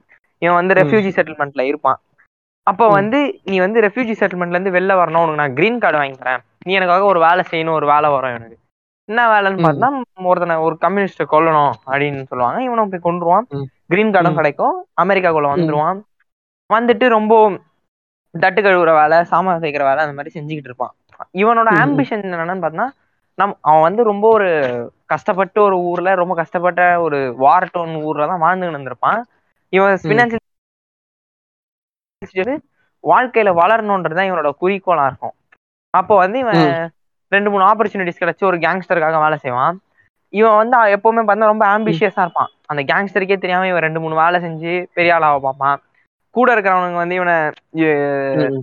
[0.43, 1.99] இவன் வந்து ரெஃப்யூஜி செட்டில்மெண்ட்ல இருப்பான்.
[2.67, 2.87] அப்போ.
[2.99, 6.43] வந்து நீ வந்து ரெஃப்யூஜி செட்டில்மெண்ட்ல இருந்து வெளில வரணும் உனக்கு நான் கிரீன் கார்டு வாங்கி தரேன்.
[6.67, 8.57] நீ எனக்காக ஒரு வேலை செய்யணும் ஒரு வேலை வரும் எனக்கு.
[9.11, 9.65] என்ன வேலைன்னு.
[9.67, 9.89] பார்த்தா
[10.25, 12.59] ஒருத்தனை ஒரு கம்யூனிஸ்ட கொல்லணும் அப்படின்னு சொல்லுவாங்க.
[12.63, 13.47] இவனும் போய் கொண்டுருவான்.
[13.87, 14.35] கிரீன் கார்டும்.
[14.35, 14.77] கிடைக்கும்.
[15.03, 16.01] அமெரிக்காக்குள்ள வந்துருவான்.
[16.71, 17.35] வந்துட்டு ரொம்ப
[18.35, 20.93] தட்டு கழுவுற வேலை சாமான் சேர்க்கிற வேலை அந்த மாதிரி செஞ்சுக்கிட்டு இருப்பான்.
[21.43, 21.69] இவனோட.
[21.85, 22.87] ஆம்பிஷன் என்னன்னு பார்த்தா
[23.39, 24.49] நம் அவன் வந்து ரொம்ப ஒரு
[25.07, 29.21] கஷ்டப்பட்டு ஒரு ஊர்ல ரொம்ப கஷ்டப்பட்ட ஒரு வார் டோன் ஊர்ல தான் வாழ்ந்துட்டு இருந்திருப்பான்
[29.73, 30.39] இவன் ஃபினான்சியல்
[33.05, 35.35] வாழ்க்கையில வளரணுன்றதுதான் இவனோட குறிக்கோளா இருக்கும்.
[35.95, 36.63] அப்போ வந்து இவன்
[37.31, 39.81] ரெண்டு மூணு ஆப்பர்ச்சுனிட்டிஸ் கிடைச்சு ஒரு கேங்ஸ்டருக்காக வேலை செய்வான்.
[40.29, 42.51] இவன் வந்து எப்பவுமே பார்த்தா ரொம்ப ஆம்பிஷியஸா இருப்பான்.
[42.67, 45.81] அந்த கேங்ஸ்டருக்கே தெரியாம இவன் ரெண்டு மூணு வேலை செஞ்சு பெரிய ஆளாக பார்ப்பான்.
[46.31, 47.35] கூட இருக்கிறவனுங்க வந்து இவனை.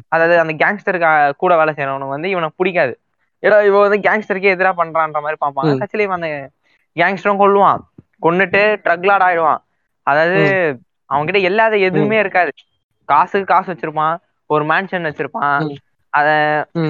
[0.07, 2.99] அதாவது அந்த கேங்ஸ்டருக்கு கூட வேலை செய்யறவனுக்கு வந்து இவனை பிடிக்காது.
[3.39, 5.83] ஏடா இவன் வந்து கேங்ஸ்டருக்கே எதிரா பண்றான்ற மாதிரி பார்ப்பாங்க ம்.
[5.83, 6.49] கட்சியில இவன் அந்த
[6.95, 7.79] கேங்ஸ்டரும் கொல்லுவான்.
[8.21, 9.61] கொன்னுட்டு ட்ரக் லாட் ஆயிடுவான்.
[10.03, 10.39] அதாவது
[11.13, 12.51] அவன்கிட்ட இல்லாத எதுவுமே இருக்காது.
[13.05, 14.17] காசுக்கு காசு வச்சிருப்பான்.
[14.45, 15.75] ஒரு மேன்ஷன் வச்சிருப்பான்.
[16.09, 16.29] அத.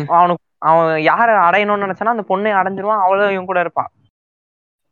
[0.07, 3.89] அவனுக்கு அவன் யார அடையணும்னு நினைச்சானா அந்த பொண்ணை அடைஞ்சிருவான் அவளும் இவன் கூட இருப்பான்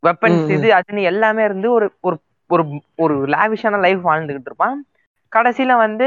[0.02, 0.48] வெப்பன்ஸ்.
[0.56, 2.16] இது அதுன்னு எல்லாமே இருந்து ஒரு ஒரு
[2.50, 2.62] ஒரு
[3.04, 4.76] ஒரு லாவிஷான லைஃப் வாழ்ந்துகிட்டு இருப்பான்
[5.32, 6.06] கடைசியில வந்து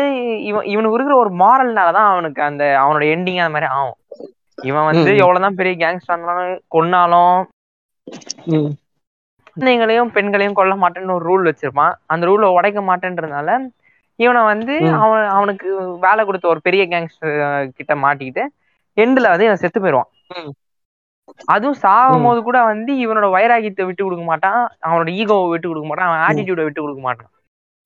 [0.49, 3.97] இவன் இவனுக்கு இருக்கிற ஒரு மாரல்னாலதான் அவனுக்கு அந்த அவனோட எண்டிங் அந்த மாதிரி ஆகும்
[4.61, 5.11] இவன் வந்து.
[5.21, 6.23] எவ்வளவுதான் பெரிய கேங்ஸ்டர்
[6.73, 7.37] கொன்னாலும்.
[9.47, 13.49] குழந்தைங்களையும் பெண்களையும் கொல்ல மாட்டேன்னு ஒரு ரூல் வச்சிருப்பான் அந்த ரூலை உடைக்க மாட்டேன்றதுனால
[14.19, 14.73] இவனை வந்து.
[14.99, 15.67] அவன் அவனுக்கு
[16.05, 17.35] வேலை கொடுத்த ஒரு பெரிய கேங்ஸ்டர்
[17.77, 18.43] கிட்ட மாட்டிக்கிட்டு
[19.03, 20.09] எண்டுல வந்து இவன் செத்து போயிடுவான்.
[21.53, 24.61] அதுவும் சாகும் போது கூட வந்து இவனோட வைராகியத்தை விட்டு கொடுக்க மாட்டான்.
[24.85, 26.09] அவனோட ஈகோவை விட்டு கொடுக்க மாட்டான்.
[26.09, 27.31] அவன் ஆட்டிடியூட விட்டு கொடுக்க மாட்டான்.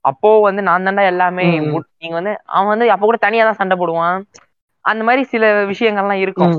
[0.06, 1.44] அப்போ வந்து நான் தாண்டா எல்லாமே
[2.02, 4.18] நீங்க வந்து அவன் வந்து அப்ப கூட தனியா தான் சண்டை போடுவான்.
[4.86, 6.56] அந்த மாதிரி சில விஷயங்கள்லாம் இருக்கும்.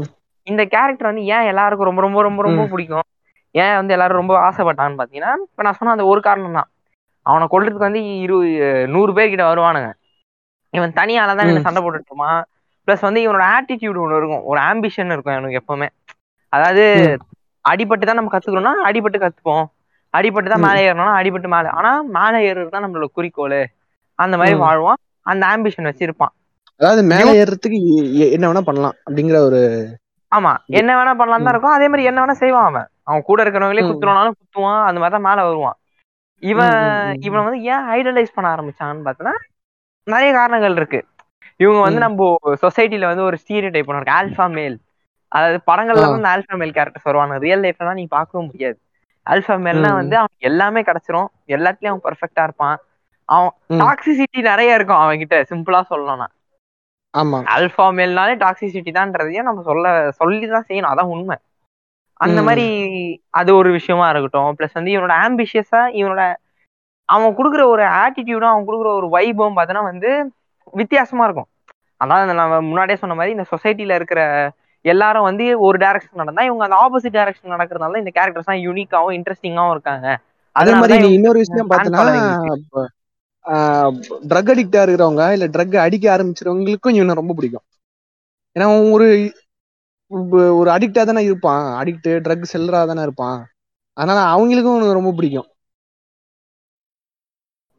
[0.47, 3.07] இந்த கேரக்டர் வந்து ஏன் எல்லாருக்கும் ரொம்ப ரொம்ப ரொம்ப ரொம்ப பிடிக்கும்?
[3.55, 6.69] ஏன் வந்து எல்லாரும் ரொம்ப ஆசைப்பட்டான்னு பாத்தீங்கன்னா இப்ப நான் சொன்ன அந்த ஒரு காரணம் தான்.
[7.27, 8.37] அவனை கொல்றதுக்கு வந்து இரு
[8.95, 9.91] நூறு பேர் கிட்ட வருவானுங்க.
[10.75, 11.53] இவன் தனியால தான்.
[11.67, 12.41] சண்டை போட்டுட்டு இருப்பான்.
[12.89, 14.45] பிளஸ் வந்து இவனோட ஆட்டிடியூட் ஒன்று இருக்கும்.
[14.45, 15.89] ஒரு ஆம்பிஷன் இருக்கும் எனக்கு எப்பவுமே.
[16.53, 16.85] அதாவது.
[17.65, 19.65] அடிபட்டு தான் நம்ம கத்துக்கணும்னா அடிபட்டு கத்துப்போம்.
[20.15, 20.61] அடிபட்டு தான்.
[20.61, 21.69] மேலே ஏறணும்னா அடிபட்டு மேலே.
[21.71, 23.59] ஆனா மேலே ஏறுறது தான் நம்மளோட குறிக்கோள்.
[24.19, 24.57] அந்த மாதிரி.
[24.59, 26.33] வாழ்வான் அந்த ஆம்பிஷன் வச்சிருப்பான்.
[26.81, 27.79] அதாவது மேல ஏறுறதுக்கு
[28.29, 29.61] என்ன வேணா பண்ணலாம் அப்படிங்கிற ஒரு
[30.33, 30.53] ஆமா.
[30.79, 31.75] என்ன வேணா பண்ணலாம் தான் இருக்கும்.
[31.75, 32.89] அதே மாதிரி என்ன வேணா செய்வான் அவன்.
[33.03, 33.89] அவன் கூட இருக்கிறவங்களே ம்.
[33.89, 34.83] குத்துறனாலும் குத்துவான்.
[34.85, 35.77] அந்த மாதிரி தான் மேல வருவான்.
[36.43, 36.79] இவன்.
[37.21, 39.35] இவன் வந்து ஏன் ஐடலைஸ் பண்ண ஆரம்பிச்சான்னு பார்த்தோன்னா
[40.07, 41.01] நிறைய காரணங்கள் இருக்கு.
[41.61, 42.01] இவங்க வந்து.
[42.01, 42.29] நம்ம
[42.63, 44.77] சொசைட்டில வந்து ஒரு ஸ்டீரியோ டைப் பண்ணுவாங்க ஆல்ஃபா மேல்
[45.33, 46.07] அதாவது படங்கள்ல.
[46.09, 48.77] வந்து ஆல்ஃபா மேல் கேரக்டர்ஸ் வருவாங்க ரியல் லைஃப்ல தான் நீ பார்க்கவும் முடியாது.
[49.27, 49.91] ஆல்ஃபா மேல்னா.
[50.01, 51.29] வந்து அவன் எல்லாமே கிடைச்சிரும்.
[51.49, 52.77] எல்லாத்துலயும் அவன் பெர்ஃபெக்டா இருப்பான்.
[53.29, 53.53] அவன்.
[53.81, 56.29] டாக்ஸிசிட்டி நிறைய இருக்கும் அவன் கிட்ட சிம்பிளா சொல்லணும்னா.
[57.15, 57.41] ஆமா.
[57.55, 59.87] அல்ஃபா மேல்னாலே டாக்ஸிசிட்டி தான்றதையும் நம்ம சொல்ல
[60.21, 60.93] சொல்லி தான் செய்யணும்.
[60.93, 61.37] அதான் உண்மை.
[62.21, 62.41] அந்த.
[62.47, 62.67] மாதிரி
[63.41, 64.51] அது ஒரு விஷயமா இருக்கட்டும்.
[64.59, 66.23] ப்ளஸ் வந்து இவனோட ஆம்பிஷியஸா இவனோட
[67.09, 70.11] அவன் கொடுக்குற ஒரு ஆட்டிடியூடும் அவன் கொடுக்குற ஒரு வைபம் பார்த்தோன்னா வந்து
[70.73, 71.47] வித்தியாசமா இருக்கும்.
[71.97, 74.51] அதாவது நம்ம முன்னாடியே சொன்ன மாதிரி இந்த சொசைட்டில இருக்கிற
[74.81, 79.71] எல்லாரும் வந்து ஒரு டைரக்ஷன் நடந்தா இவங்க அந்த ஆப்போசிட் டைரக்ஷன் நடக்கிறதுனால இந்த கேரக்டர்ஸ் தான் யூனிக்காவும் இன்ட்ரெஸ்டிங்காவும்
[79.71, 80.19] இருக்காங்க.
[80.53, 82.47] அதே மாதிரி நீ இன்னொரு விஷயம் following
[84.29, 87.63] ட்ரக் அடிக்டா இருக்கிறவங்க இல்ல ட்ரக் அடிக்க ஆரம்பிச்சிருவங்களுக்கும் இவனை ரொம்ப பிடிக்கும்.
[88.59, 89.35] ஏன்னா ஒரு
[90.11, 91.85] ஒரு- அடிக்டா தானே இருப்பான்.
[91.85, 93.47] அடிக்ட் ட்ரக் செல்லரா தானே இருப்பான்.
[93.93, 95.47] அதனால அவங்களுக்கும் ரொம்ப பிடிக்கும்.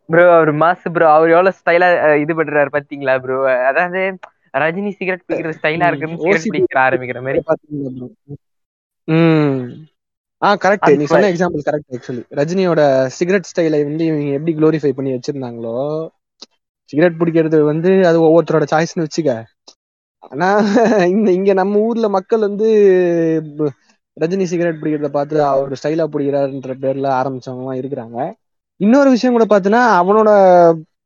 [0.10, 1.88] ப்ரோ அவர் மாசு ப்ரோ அவர் எவ்வளவு ஸ்டைலா
[2.24, 3.38] இது பண்றாரு பாத்தீங்களா ப்ரோ
[3.70, 4.02] அதாவது
[4.64, 7.42] ரஜினி சிகரெட் பிடிக்கிற ஸ்டைலா இருக்குன்னு சிகரெட் பிடிக்கிற ஆரம்பிக்கிற மாதிரி?
[9.08, 9.64] ம்.
[10.42, 12.82] ஆ கரெக்ட் நீ சொன்ன எக்ஸாம்பிள் கரெக்ட் ஆக்சுவலி ரஜினியோட
[13.18, 15.76] சிகரெட் ஸ்டைலை வந்து இவங்க எப்படி க்ளோரிஃபை பண்ணி வச்சிருந்தாங்களோ
[16.90, 19.32] சிகரெட் பிடிக்கிறது வந்து அது ஒவ்வொருத்தரோட சாய்ஸ்னு வச்சுக்க.
[20.26, 20.48] ஆனா
[21.14, 22.68] இந்த இங்க நம்ம ஊர்ல மக்கள் வந்து
[24.18, 28.18] ரஜினி சிகரெட் பிடிக்கிறத பார்த்து அவர் ஸ்டைலா பிடிக்கிறாருன்ற பேர்ல ஆரம்பிச்சவங்க இருக்கிறாங்க.
[28.80, 30.30] இன்னொரு விஷயம் கூட பாத்தீங்கன்னா அவனோட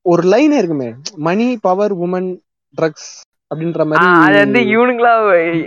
[0.05, 0.89] ஒரு லைனே இருக்குமே
[1.27, 2.29] மணி பவர் உமன்
[2.75, 3.09] ட்ரக்ஸ்
[3.51, 5.11] அப்படின்ற ஆஹ் அது மாதிரி வந்து இவனுங்களா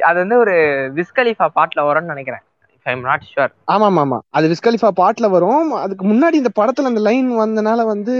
[0.08, 0.54] அது வந்து ஒரு
[0.98, 2.44] விஸ்கலிஃபா பாட்டுல வரும்னு நினைக்கிறேன்
[3.74, 5.50] ஆமா ஆமா அது விஸ்கலிஃபா பாட்டுல வரும்.
[5.82, 8.14] அதுக்கு முன்னாடி இந்த படத்துல அந்த லைன் வந்தனால வந்து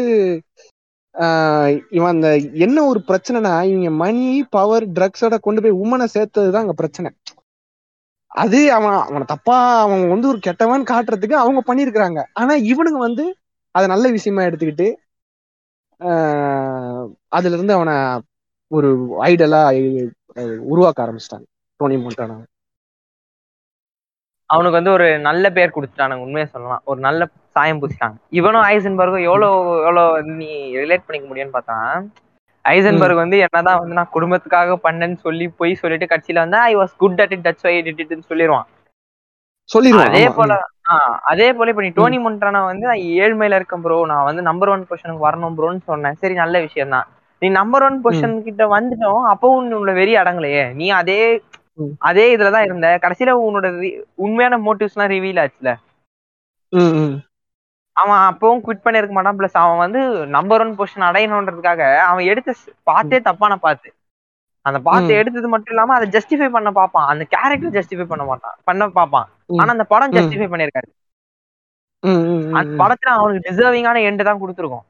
[1.93, 2.29] இவன் அந்த
[2.65, 7.11] என்ன ஒரு பிரச்சனைனா இவங்க மணி பவர் ட்ரக்ஸோட கொண்டு போய் உமனை சேர்த்ததுதான் அங்க பிரச்சனை.
[8.31, 12.21] அது அவன் அவனை தப்பா அவன் வந்து ஒரு கெட்டவன் காட்டுறதுக்கு அவங்க பண்ணியிருக்கிறாங்க.
[12.41, 13.25] ஆனா இவனுங்க வந்து
[13.75, 14.89] அதை நல்ல விஷயமா எடுத்துக்கிட்டு
[17.33, 17.95] அதுல இருந்து அவனை
[18.71, 18.89] ஒரு
[19.27, 19.61] ஐடலா
[20.73, 21.47] உருவாக்க ஆரம்பிச்சிட்டாங்க.
[21.81, 22.37] டோனி மோண்டானா
[24.51, 26.83] அவனுக்கு வந்து ஒரு நல்ல பேர் கொடுத்துட்டானுங்க உண்மையை சொல்லலாம்.
[26.85, 27.23] ஒரு நல்ல
[27.57, 29.57] சாயம் பூசிட்டாங்க இவனும் ஐசன்பர்கும் எவ்வளவு
[30.17, 30.51] வந்து நீ
[30.83, 31.79] ரிலேட் பண்ணிக்க முடியும்னு பார்த்தா
[32.65, 37.23] ஐசன்பர்க் வந்து என்னதான் வந்து நான் குடும்பத்துக்காக பண்ணேன்னு சொல்லி போய் சொல்லிட்டு கட்சியில வந்து I was good
[37.25, 38.69] at it why it இட்னு சொல்லிடுவான்
[39.73, 40.23] சொல்லிடுவான் அதே.
[40.37, 40.53] போல
[41.31, 44.87] அதே போல இப்ப நீ டோனி மொன்ட்ரானா வந்து நான் ஏழ்மையில இருக்கேன் ப்ரோ நான் வந்து நம்பர் ஒன்
[44.89, 46.19] பொசிஷனுக்கு வரணும் ப்ரோன்னு சொன்னேன்.
[46.23, 47.07] சரி நல்ல விஷயம் தான்.
[47.43, 49.23] நீ நம்பர் ஒன் பொசிஷன் கிட்ட வந்துட்டோம்.
[49.33, 50.65] அப்பவும் உன்னோட வெறி அடங்கலையே.
[50.75, 51.21] நீ அதே.
[52.09, 52.87] அதே இதுலதான் இருந்த.
[53.05, 53.67] கடைசியில உன்னோட
[54.25, 55.71] உண்மையான மோட்டிவ்ஸ் எல்லாம் ரிவீல் ஆச்சுல.
[57.97, 59.39] அவன் அப்பவும் குவிட் பண்ணிருக்க மாட்டான்.
[59.39, 60.01] பிளஸ் அவன் வந்து
[60.35, 62.55] நம்பர் ஒன் பொசிஷன் அடையணுன்றதுக்காக அவன் எடுத்த
[62.91, 63.89] பாத்தே தப்பான பாத்து
[64.67, 65.19] அந்த ம்.
[65.19, 69.27] எடுத்தது மட்டும் இல்லாம அதை ஜஸ்டிஃபை பண்ண பாப்பான் அந்த கேரக்டர் ஜஸ்டிஃபை பண்ண மாட்டான் பண்ண பாப்பான்.
[69.61, 70.15] ஆனா அந்த படம்.
[70.17, 70.91] ஜஸ்டிஃபை பண்ணிருக்காரு
[72.59, 72.71] அந்த.
[72.81, 74.87] படத்துல அவனுக்கு டிசர்விங்கான எண்டு தான் கொடுத்துருக்கோம்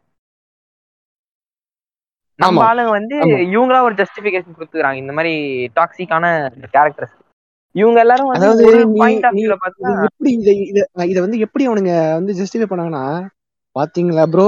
[2.39, 2.61] நம்ம.
[2.69, 3.17] ஆளுங்க வந்து.
[3.53, 5.35] இவங்களா ஒரு ஜஸ்டிபிகேஷன் கொடுத்துக்கிறாங்க இந்த மாதிரி
[5.77, 6.27] டாக்ஸிக்கான
[6.75, 7.17] கேரக்டர்ஸ்
[7.75, 8.49] இவங்க எல்லாரும் வந்து
[10.09, 10.81] எப்படி இத இத
[11.11, 13.05] இத வந்து எப்படி அவனுங்க வந்து ஜஸ்டிஃபை பண்ணாங்கன்னா
[13.77, 14.47] பாத்தீங்களா ப்ரோ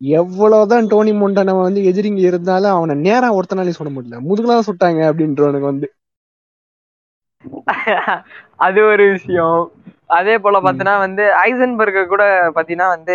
[0.00, 4.20] எவ்வளவுதான் டோனி மொண்டனவன் வந்து எதிரிங்க இருந்தாலும் அவனை நேரா ஒருத்தனாலே சொல்ல முடியல.
[4.28, 5.88] முதுகுலாம் சுட்டாங்க அப்படின்றவனுக்கு வந்து.
[8.66, 9.60] அது ஒரு விஷயம்.
[10.18, 10.58] அதே போல.
[10.64, 12.22] பாத்தீங்கன்னா வந்து ஐசன்பர்க கூட
[12.56, 13.14] பாத்தீங்கன்னா வந்து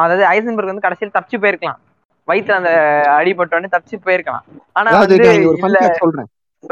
[0.00, 1.80] அதாவது ஐசன்பர்க் வந்து கடைசியில் தப்பிச்சு போயிருக்கலாம்.
[2.28, 2.72] வயித்துல அந்த
[3.18, 4.44] அடிபட்டோடனே தப்பிச்சு போயிருக்கலாம்.
[4.72, 5.28] ஆனா வந்து
[6.02, 6.28] சொல்றேன்.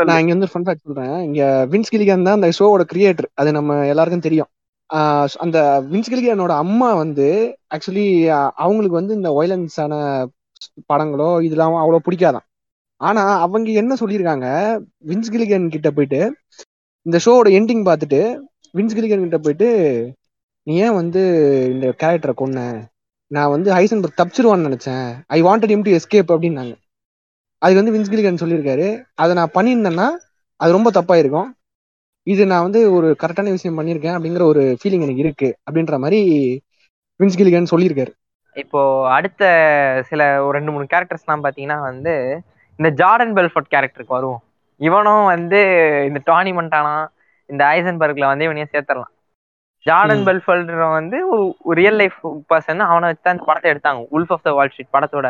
[0.08, 1.14] நான் இங்க வந்து ஃபன் ஃபேக்ட் சொல்றேன்.
[1.26, 4.50] இங்க வின்ஸ் கிலிகன் தான் அந்த ஷோவோட கிரியேட்டர் அது நம்ம எல்லாருக்கும் தெரியும்.
[5.36, 5.58] அந்த
[5.90, 8.06] வின்ஸ் கிலிகனோட அம்மா வந்து ஆக்சுவலி
[8.54, 9.94] அவங்களுக்கு வந்து இந்த வயலன்ஸான
[10.92, 12.46] படங்களோ இதெல்லாம் அவ்வளோ பிடிக்காதான்
[12.96, 14.46] ஆனா அவங்க என்ன சொல்லியிருக்காங்க
[15.06, 16.20] வின்ஸ் கிலிகன் கிட்ட போயிட்டு
[17.02, 18.20] இந்த ஷோவோட எண்டிங் பார்த்துட்டு
[18.74, 19.68] வின்ஸ் கிலிகன் கிட்ட போயிட்டு
[20.66, 21.20] நீ ஏன் வந்து
[21.72, 22.60] இந்த கேரக்டரை கொன்ன?
[23.30, 25.06] நான் வந்து ஹைசன்பர்க் தப்பிச்சிருவான்னு நினைச்சேன்.
[25.26, 26.74] I wanted him to escape அப்படின்னாங்க.
[27.62, 28.88] அதுக்கு வந்து வின்ஸ் கிலிகன் சொல்லியிருக்காரு.
[29.14, 30.08] அதை நான் பண்ணியிருந்தேன்னா
[30.56, 31.48] அது ரொம்ப தப்பாயிருக்கும்.
[32.26, 36.20] இது நான் வந்து ஒரு கரெக்டான விஷயம் பண்ணியிருக்கேன் அப்படிங்கிற ஒரு ஃபீலிங் எனக்கு இருக்கு அப்படின்ற மாதிரி
[37.20, 38.12] வின்ஸ் கிலிகன் சொல்லியிருக்காரு.
[38.56, 39.42] இப்போ அடுத்த
[40.08, 42.42] சில ஒரு ரெண்டு மூணு கேரக்டர்ஸ்லாம் பாத்தீங்கன்னா வந்து
[42.78, 44.40] இந்த ஜார்டன் பெல்ஃபோர்ட் கேரக்டருக்கு வருவோம்.
[44.80, 45.60] இவனும் வந்து
[46.06, 46.94] இந்த டானி மண்டானா
[47.50, 49.12] இந்த ஐசன்பர்க்ல வந்து இவனையும் சேர்த்துடலாம்.
[49.86, 50.26] ஜார்டன் ம்.
[50.28, 51.18] பெல்ஃபோர்ட் வந்து
[51.64, 52.18] ஒரு ரியல் லைஃப்
[52.52, 54.06] பர்சன் அவனை வச்சு தான் இந்த படத்தை எடுத்தாங்க.
[54.12, 55.28] Wolf of the Wall Street படத்தோட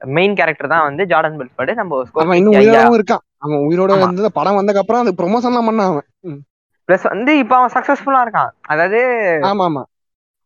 [0.00, 3.24] மெயின் கேரக்டர் தான் வந்து ஜார்டன் பெல்ஃபோர்ட் நம்ம இன்னும் இருக்கான்.
[3.38, 3.92] அவன் உயிரோட.
[3.98, 6.06] இருந்தது படம் வந்ததுக்கு அப்புறம் அது ப்ரொமோஷன்லாம் பண்ணான் அவன்.
[6.88, 8.52] பிளஸ் வந்து இப்ப அவன் சக்சஸ்ஃபுல்லா இருக்கான்.
[8.70, 9.00] அதாவது
[9.50, 9.82] ஆமா ஆமா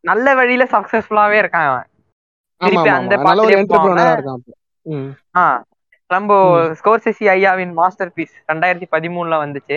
[0.04, 1.88] நல்ல வழியில சக்சஸ்ஃபுல்லாவே இருக்கான் அவன்.
[2.60, 3.14] திருப்பி அந்த
[5.36, 5.44] ஆ
[6.10, 6.32] நம்ம.
[6.78, 9.76] ஸ்கோர்செசி ஐயாவின் மாஸ்டர் பீஸ் ரெண்டாயிரத்தி பதிமூணுல வந்துச்சு.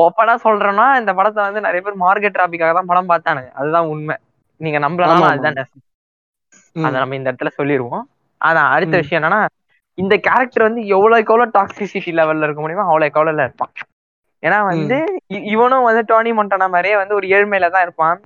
[0.00, 3.50] ஓப்பனா சொல்றேன்னா இந்த படத்தை வந்து நிறைய பேர் மார்க்கெட் டிராபிக்காக தான் படம் பார்த்தானுங்க.
[3.60, 4.16] அதுதான் உண்மை.
[4.60, 5.60] நீங்க ஆமா அதுதான்.
[6.76, 8.04] அதை நம்ம இந்த இடத்துல சொல்லிடுவோம்
[8.40, 8.94] அதான் அடுத்த.
[9.02, 9.40] விஷயம் என்னன்னா
[9.98, 13.72] இந்த கேரக்டர் வந்து எவ்வளவுக்கு எவ்வளவு டாக்ஸிசிட்டி லெவல்ல இருக்க முடியுமோ அவ்வளவுக்கு எவ்வளவுல இருப்பான்.
[14.42, 14.96] ஏன்னா வந்து
[15.52, 18.18] இவனும் வந்து டோனி மொண்டனா மாதிரியே வந்து ஒரு ஏழ்மையில தான் இருப்பான்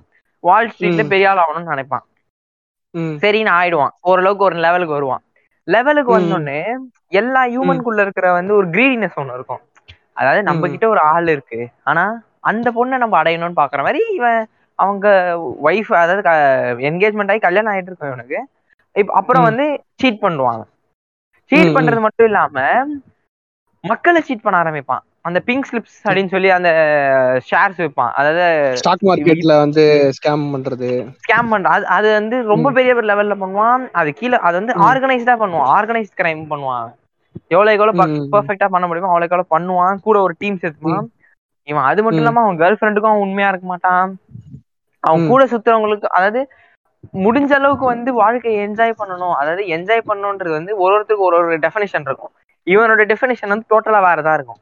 [0.43, 1.03] வால் ஸ்ட்ரீட்ல.
[1.11, 2.05] பெரிய ஆள் ஆகணும்னு நினைப்பான்.
[3.21, 5.23] சரின்னு ஆயிடுவான் ஓரளவுக்கு ஒரு லெவலுக்கு வருவான்
[5.67, 6.11] லெவலுக்கு.
[6.13, 6.59] வந்தோடனே
[7.13, 7.41] எல்லா.
[7.51, 9.63] ஹியூமனுக்குள்ள இருக்கிற வந்து ஒரு கிரீடினஸ் ஒண்ணு இருக்கும்
[10.17, 10.67] அதாவது நம்ம.
[10.73, 12.03] கிட்ட ஒரு ஆள் இருக்கு ஆனா
[12.49, 14.39] அந்த பொண்ணை நம்ம அடையணும்னு பாக்குற மாதிரி இவன்
[14.79, 15.07] அவங்க
[15.67, 16.23] ஒய்ஃப் அதாவது
[16.89, 18.39] என்கேஜ்மெண்ட் ஆகி கல்யாணம் ஆயிட்டு இருக்கும் இவனுக்கு
[18.95, 19.45] இப்ப அப்புறம்.
[19.49, 19.65] வந்து
[20.01, 20.63] சீட் பண்ணுவாங்க.
[21.51, 21.75] சீட்.
[21.75, 22.55] பண்றது மட்டும் இல்லாம
[23.83, 26.69] மக்களை சீட் பண்ண ஆரம்பிப்பான் அந்த பிங்க் ஸ்லிப்ஸ் அப்படின்னு சொல்லி அந்த
[27.47, 28.43] ஷேர்ஸ் வைப்பான் அதாவது
[28.79, 29.83] ஸ்டாக் மார்க்கெட்ல வந்து
[30.17, 30.89] ஸ்கேம் பண்றது
[31.21, 32.67] ஸ்கேம் பண்ற அது அது வந்து ரொம்ப.
[32.77, 34.75] பெரிய லெவல்ல பண்ணுவான் அது கீழே அது வந்து.
[34.87, 36.87] ஆர்கனைஸ்டா பண்ணுவான் ஆர்கனைஸ் கிரைம் பண்ணுவான்
[37.51, 38.29] எவ்வளவுக்கு எவ்வளவு ம்.
[38.33, 41.07] பெர்ஃபெக்டா பண்ண முடியுமோ அவ்வளவுக்கு எவ்வளவு பண்ணுவான் கூட ஒரு டீம் சேர்த்துப்பான்.
[41.67, 42.21] இவன் அது மட்டும்.
[42.21, 44.11] இல்லாம அவன் கேர்ள் ஃப்ரெண்டுக்கும் அவன் உண்மையா இருக்க மாட்டான்
[45.03, 45.27] அவன்.
[45.29, 46.41] கூட சுத்துறவங்களுக்கு அதாவது
[47.19, 52.07] முடிஞ்ச அளவுக்கு வந்து வாழ்க்கையை என்ஜாய் பண்ணணும் அதாவது என்ஜாய் பண்ணணுன்றது வந்து ஒரு ஒருத்தருக்கு ஒரு ஒரு டெஃபினேஷன்
[52.07, 52.33] இருக்கும்
[52.67, 54.59] இவனோட டெஃபினேஷன் வந்து டோட்டலா வேறதா இருக்கும்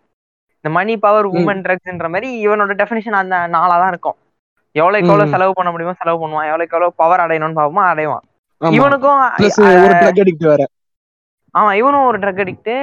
[0.65, 1.28] இந்த மணி பவர்.
[1.32, 4.15] உமன் ட்ரக்ஸ்ன்ற மாதிரி இவனோட டெஃபினேஷன் அந்த நாளா தான் இருக்கும்.
[4.75, 5.32] எவ்வளவுக்கு எவ்வளவு.
[5.34, 6.47] செலவு பண்ண முடியுமோ செலவு பண்ணுவான்.
[6.49, 8.23] எவ்வளவுக்கு எவ்வளவு பவர் அடையணும்னு பார்ப்போமா அடைவான்.
[8.62, 9.19] இவனுக்கும்
[11.56, 12.73] ஆமா இவனும் ஒரு ட்ரக் அடிக்ட்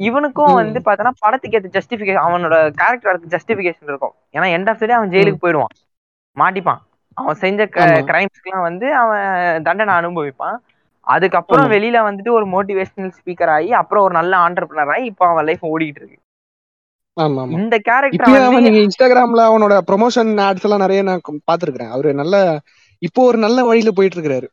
[0.00, 0.54] இவனுக்கும்.
[0.54, 4.14] வந்து பார்த்தோன்னா படத்துக்கு ஏற்ற ஜஸ்டிபிகேஷன் அவனோட கேரக்டருக்கு ஜஸ்டிபிகேஷன் இருக்கும்.
[4.34, 5.72] ஏன்னா எண்ட் ஆஃப் டே அவன் ஜெயிலுக்கு போயிடுவான்.
[6.36, 6.80] மாட்டிப்பான்.
[7.16, 7.60] அவன் செஞ்ச.
[8.10, 9.26] கிரைம்ஸ்க்குலாம் வந்து அவன்
[9.62, 10.56] தண்டனை அனுபவிப்பான்.
[11.06, 11.68] அதுக்கப்புறம்.
[11.74, 16.00] வெளியில வந்துட்டு ஒரு மோட்டிவேஷனல் ஸ்பீக்கர் ஆகி அப்புறம் ஒரு நல்ல ஆண்டர்பிரினர் ஆகி இப்போ அவன் லைஃப் ஓடிட்டு
[16.02, 16.18] இருக்கு.
[17.58, 22.36] இந்த கேரக்டர் நீங்க இன்ஸ்டாகிராம்ல அவனோட ப்ரொமோஷன் ஆட்ஸ் எல்லாம் நிறைய நான் பாத்துருக்கேன் அவரு நல்ல
[23.02, 24.48] இப்போ ஒரு நல்ல வழியில போயிட்டு இருக்காரு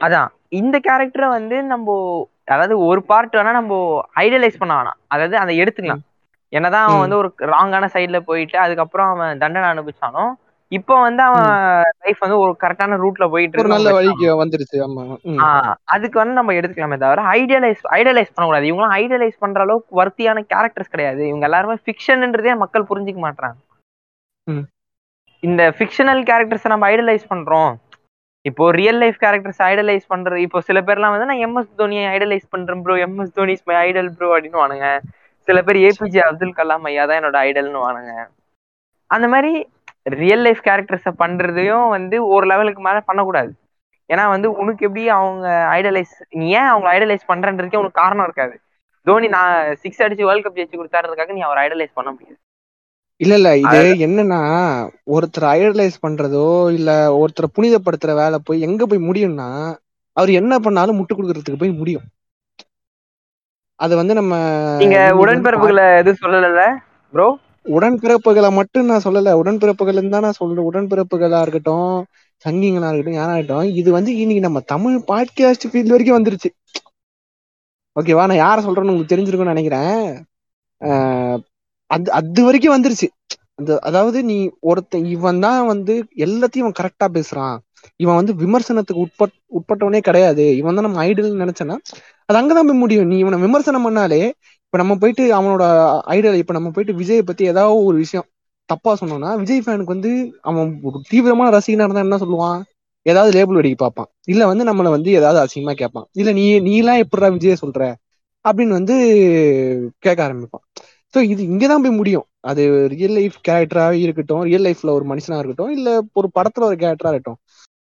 [0.00, 0.28] அதான்.
[0.58, 1.88] இந்த கேரக்டரை வந்து நம்ம
[2.46, 3.74] அதாவது ஒரு பார்ட் வேணா நம்ம
[4.22, 4.98] ஐடியலைஸ் பண்ண வேணாம்.
[5.08, 6.02] அதாவது அதை எடுத்துக்கலாம்.
[6.52, 7.02] என்னதான் அவன்.
[7.04, 10.30] வந்து ஒரு ராங்கான சைடுல போயிட்டு அதுக்கப்புறம் அவன் தண்டனை அனுபவிச்சாலும்
[10.72, 11.46] இப்போ வந்து அவன்
[12.02, 14.76] லைஃப் வந்து ஒரு கரெக்டான ரூட்ல போயிட்டு இருக்கு நல்ல வழிக்கு வந்துருச்சு.
[14.86, 15.04] ஆமா.
[15.94, 18.68] அதுக்கு வந்து நம்ம எடுத்துக்கலாமே தவிர ஐடியலைஸ் ஐடியலைஸ் பண்ணக்கூடாது.
[18.70, 21.22] இவங்களாம் ஐடியலைஸ் பண்ற அளவுக்கு வர்த்தியான கேரக்டர்ஸ் கிடையாது.
[21.30, 23.58] இவங்க எல்லாருமே ஃபிக்ஷன்ன்றதே மக்கள் புரிஞ்சுக்க மாட்டாங்க.
[25.42, 27.72] இந்த ஃபிக்ஷனல் கேரக்டர்ஸ் நம்ம ஐடலைஸ் பண்றோம்.
[28.46, 32.82] இப்போ ரியல் லைஃப் கேரக்டர்ஸ் ஐடலைஸ் பண்றது இப்போ சில பேர்லாம் வந்து நான் எம்எஸ் தோனியை ஐடலைஸ் பண்றேன்
[32.84, 34.86] bro MS Dhoni is my idol bro அப்படின்னு வானுங்க
[35.48, 38.14] சில பேர் ஏபிஜே அப்துல் கலாம் ஐயா தான் என்னோட ஐடல்னு வானுங்க
[39.10, 39.52] அந்த மாதிரி
[40.06, 43.50] ரியல் லைஃப் கேரக்டர்ஸை பண்றதையும் வந்து ஒரு லெவலுக்கு மேல பண்ணக்கூடாது.
[44.10, 45.46] ஏன்னா வந்து உனக்கு எப்படி அவங்க
[45.78, 48.54] ஐடலைஸ் நீ ஏன் அவங்க ஐடலைஸ் பண்றன்றதுக்கே உனக்கு காரணம் இருக்காது.
[49.06, 52.38] தோனி நான் சிக்ஸ் அடிச்சு வேர்ல்ட் கப் ஜெயிச்சு கொடுத்தாருக்காக நீ அவர் ஐடலைஸ் பண்ண முடியாது.
[53.20, 54.40] இல்ல இல்ல இது என்னன்னா
[55.14, 56.46] ஒருத்தர் ஐடலைஸ் பண்றதோ
[56.78, 59.48] இல்ல ஒருத்தரை புனிதப்படுத்துற வேலை போய் எங்க போய் முடியும்னா
[60.16, 62.06] அவர் என்ன பண்ணாலும் முட்டு கொடுக்கறதுக்கு போய் முடியும்.
[63.80, 64.34] அது வந்து நம்ம
[64.80, 66.64] நீங்க உடன்பிறப்புகளை எதுவும் சொல்லல
[67.12, 67.28] ப்ரோ
[67.64, 69.32] உடன்பிறப்புகளை மட்டும் நான் சொல்லல.
[69.32, 70.66] உடன்பிறப்புகள் தான் நான் சொல்றேன்.
[70.72, 72.04] உடன்பிறப்புகளா இருக்கட்டும்
[72.44, 76.50] சங்கிங்களா இருக்கட்டும் யாரா இருக்கட்டும் இது வந்து இன்னைக்கு நம்ம தமிழ் பாட்காஸ்ட் ஃபீல்ட் வரைக்கும் வந்துருச்சு.
[78.00, 80.24] ஓகேவா நான் யார சொல்றேன்னு உங்களுக்கு தெரிஞ்சிருக்கும்னு நினைக்கிறேன்.
[80.80, 81.38] ஆஹ்
[81.86, 83.08] அது அது வரைக்கும் வந்துருச்சு.
[83.54, 87.58] அந்த அதாவது நீ ஒருத்தன் இவன் தான் வந்து எல்லாத்தையும் இவன் கரெக்டா பேசுறான்.
[87.96, 90.56] இவன் வந்து விமர்சனத்துக்கு உட்பட் உட்பட்டவனே கிடையாது.
[90.56, 91.76] இவன் தான் நம்ம ஐடல் நினைச்சேன்னா
[92.24, 93.06] அது அங்கதான் போய் முடியும்.
[93.06, 94.30] நீ இவனை விமர்சனம் பண்ணாலே
[94.72, 95.64] இப்ப நம்ம போயிட்டு அவனோட
[96.14, 98.26] ஐடல் இப்ப நம்ம போயிட்டு விஜயை பத்தி ஏதாவது ஒரு விஷயம்
[98.68, 100.10] தப்பா சொன்னோம்னா விஜய் ஃபேனுக்கு வந்து
[100.48, 102.60] அவன் ஒரு தீவிரமான ரசிகனா இருந்தா என்ன சொல்லுவான்?
[103.06, 104.08] ஏதாவது லேபிள் அடிக்க பார்ப்பான்.
[104.26, 106.06] இல்ல வந்து நம்மள வந்து ஏதாவது அசிங்கமா கேட்பான்.
[106.14, 107.82] இல்ல நீ நீலாம் எப்படிடா விஜய சொல்ற?
[108.44, 108.94] அப்படின்னு வந்து
[109.98, 110.64] கேட்க ஆரம்பிப்பான்.
[111.14, 112.26] ஸோ இது இங்கதான் போய் முடியும்.
[112.42, 117.10] அது ரியல் லைஃப் கேரக்டராகவே இருக்கட்டும் ரியல் லைஃப்ல ஒரு மனுஷனா இருக்கட்டும் இல்ல ஒரு படத்துல ஒரு கேரக்டரா
[117.10, 117.38] இருக்கட்டும்.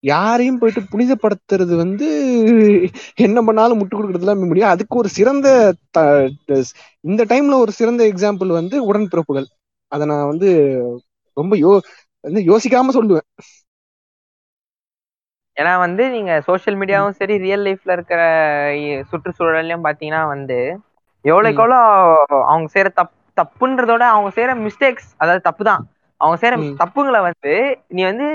[0.05, 2.07] யாரையும் போயிட்டு புனிதப்படுத்துறது வந்து
[3.27, 4.73] என்ன பண்ணாலும் முட்டு கொடுக்கறதுலாம் முடியும்.
[4.73, 5.49] அதுக்கு ஒரு சிறந்த
[7.05, 9.49] இந்த டைம்ல ஒரு சிறந்த எக்ஸாம்பிள் வந்து உடன்பிறப்புகள்.
[9.93, 10.51] அதை நான் வந்து
[11.37, 11.73] ரொம்ப யோ
[12.25, 13.27] வந்து யோசிக்காம சொல்லுவேன்.
[15.57, 18.21] ஏன்னா வந்து நீங்க சோஷியல் மீடியாவும் சரி ரியல் லைஃப்ல இருக்கிற
[19.11, 20.59] சுற்றுச்சூழல்லையும் பாத்தீங்கன்னா வந்து
[21.25, 21.79] எவ்வளவுக்கு எவ்வளோ
[22.47, 25.85] அவங்க செய்யற தப் தப்புன்றதோட அவங்க செய்யற மிஸ்டேக்ஸ் அதாவது தப்பு தான்
[26.23, 26.57] அவங்க செய்யற.
[26.81, 27.53] தப்புங்களை வந்து
[27.89, 28.27] நீ வந்து.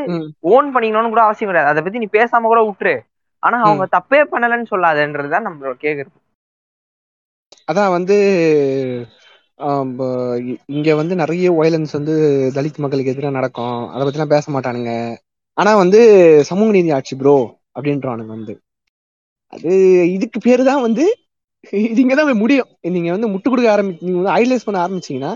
[0.50, 1.71] ஓன் பண்ணிக்கணும்னு கூட அவசியம் கிடையாது.
[1.71, 2.95] அதை பத்தி நீ பேசாம கூட விட்டுரு
[3.43, 6.15] ஆனா அவங்க தப்பே பண்ணலன்னு சொல்லாதன்றதுதான் நம்மளோட கேக்குறது.
[7.67, 8.15] அதான் வந்து
[10.69, 12.15] இங்க வந்து நிறைய வயலன்ஸ் வந்து
[12.56, 13.78] தலித் மக்களுக்கு எதிராக நடக்கும்.
[13.89, 14.91] அதை பத்திலாம் பேச மாட்டானுங்க.
[15.58, 16.00] ஆனா வந்து
[16.43, 17.36] சமூக நீதி ஆட்சி ப்ரோ
[17.76, 18.54] அப்படின்றானுங்க வந்து.
[19.54, 19.71] அது
[20.12, 21.06] இதுக்கு பேரு தான் வந்து
[21.84, 22.69] இது இங்கதான் போய் முடியும்.
[22.89, 25.32] நீங்க வந்து முட்டு கொடுக்க ஆரம்பி நீங்க வந்து ஐடலைஸ் பண்ண ஆரம்பிச்சீங்கன்னா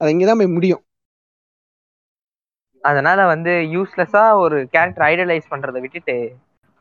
[0.00, 0.82] அது இங்கதான் போய் முடியும்.
[2.84, 6.16] அதனால வந்து யூஸ்லெஸ்ஸா ஒரு கேரக்டர் ஐடலைஸ் பண்றதை விட்டுட்டு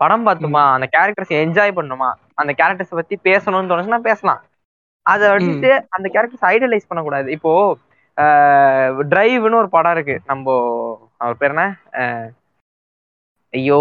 [0.02, 2.10] படம் பார்த்துமா அந்த கேரக்டர்ஸ் என்ஜாய் பண்ணுமா
[2.42, 4.42] அந்த கேரக்டர்ஸ் பத்தி பேசணும்னு தோணுச்சுன்னா பேசலாம்.
[5.06, 7.28] அதை விட்டுட்டு அந்த கேரக்டர்ஸ் ஐடலைஸ் பண்ணக்கூடாது.
[7.38, 7.52] இப்போ
[9.12, 10.16] டிரைவ்னு ஒரு படம் இருக்கு.
[10.32, 10.56] நம்ம
[11.24, 11.66] அவர் பேர் என்ன?
[13.54, 13.80] ஐயோ.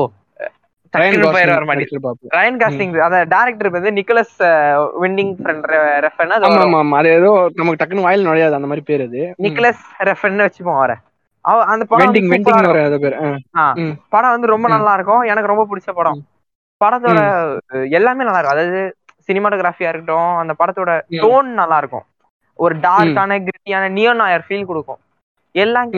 [2.37, 4.37] ரயன் காஸ்டிங் அத டேரக்டர் வந்து நிக்கலஸ்
[5.03, 5.67] விண்டிங் ஃப்ரெண்ட்
[6.07, 6.47] ரெஃபன் அது
[7.61, 8.59] நமக்கு டக்குன்னு வாயில் நுழையாது.
[8.59, 9.23] அந்த மாதிரி பேர் அது.
[9.47, 10.97] நிக்கலஸ் ரெஃபன் வச்சுப்போம் அவரை.
[10.97, 11.10] அவ
[11.45, 12.15] அந்த படம்.
[14.11, 14.67] படம் வந்து ரொம்ப.
[14.69, 16.21] நல்லா இருக்கும் எனக்கு ரொம்ப பிடிச்ச படம்.
[16.81, 17.21] படத்தோட
[17.99, 18.81] எல்லாமே நல்லா இருக்கும் அதாவது
[19.29, 20.91] சினிமாட்டோகிராஃபியா இருக்கட்டும் அந்த படத்தோட.
[21.19, 22.07] டோன் நல்லா இருக்கும்
[22.59, 25.01] ஒரு டார்க்கான கிரிட்டியான நியோ நாயர் ஃபீல் கொடுக்கும்.
[25.55, 25.89] எல்லாம்.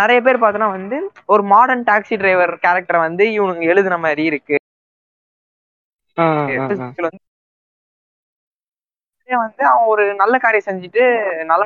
[0.00, 4.56] நிறைய பேர் பார்த்தோன்னா வந்து ஒரு மாடர்ன் டாக்ஸி டிரைவர் கேரக்டர் வந்து இவனுங்க எழுதுன மாதிரி இருக்கு.
[9.28, 11.02] வந்து அவன் ஒரு நல்ல காரியம் செஞ்சுட்டு
[11.44, 11.64] நல்ல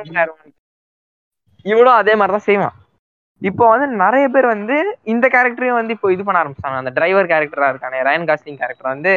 [1.65, 2.75] இவனும் அதே மாதிரிதான் செய்வான்.
[3.41, 4.75] இப்போ வந்து நிறைய பேர் வந்து
[5.13, 9.13] இந்த கேரக்டரையும் வந்து இப்போ இது பண்ண ஆரம்பிச்சாங்க அந்த டிரைவர் கேரக்டரா இருக்கானே ரயன் காஸ்டிங் கேரக்டர் வந்து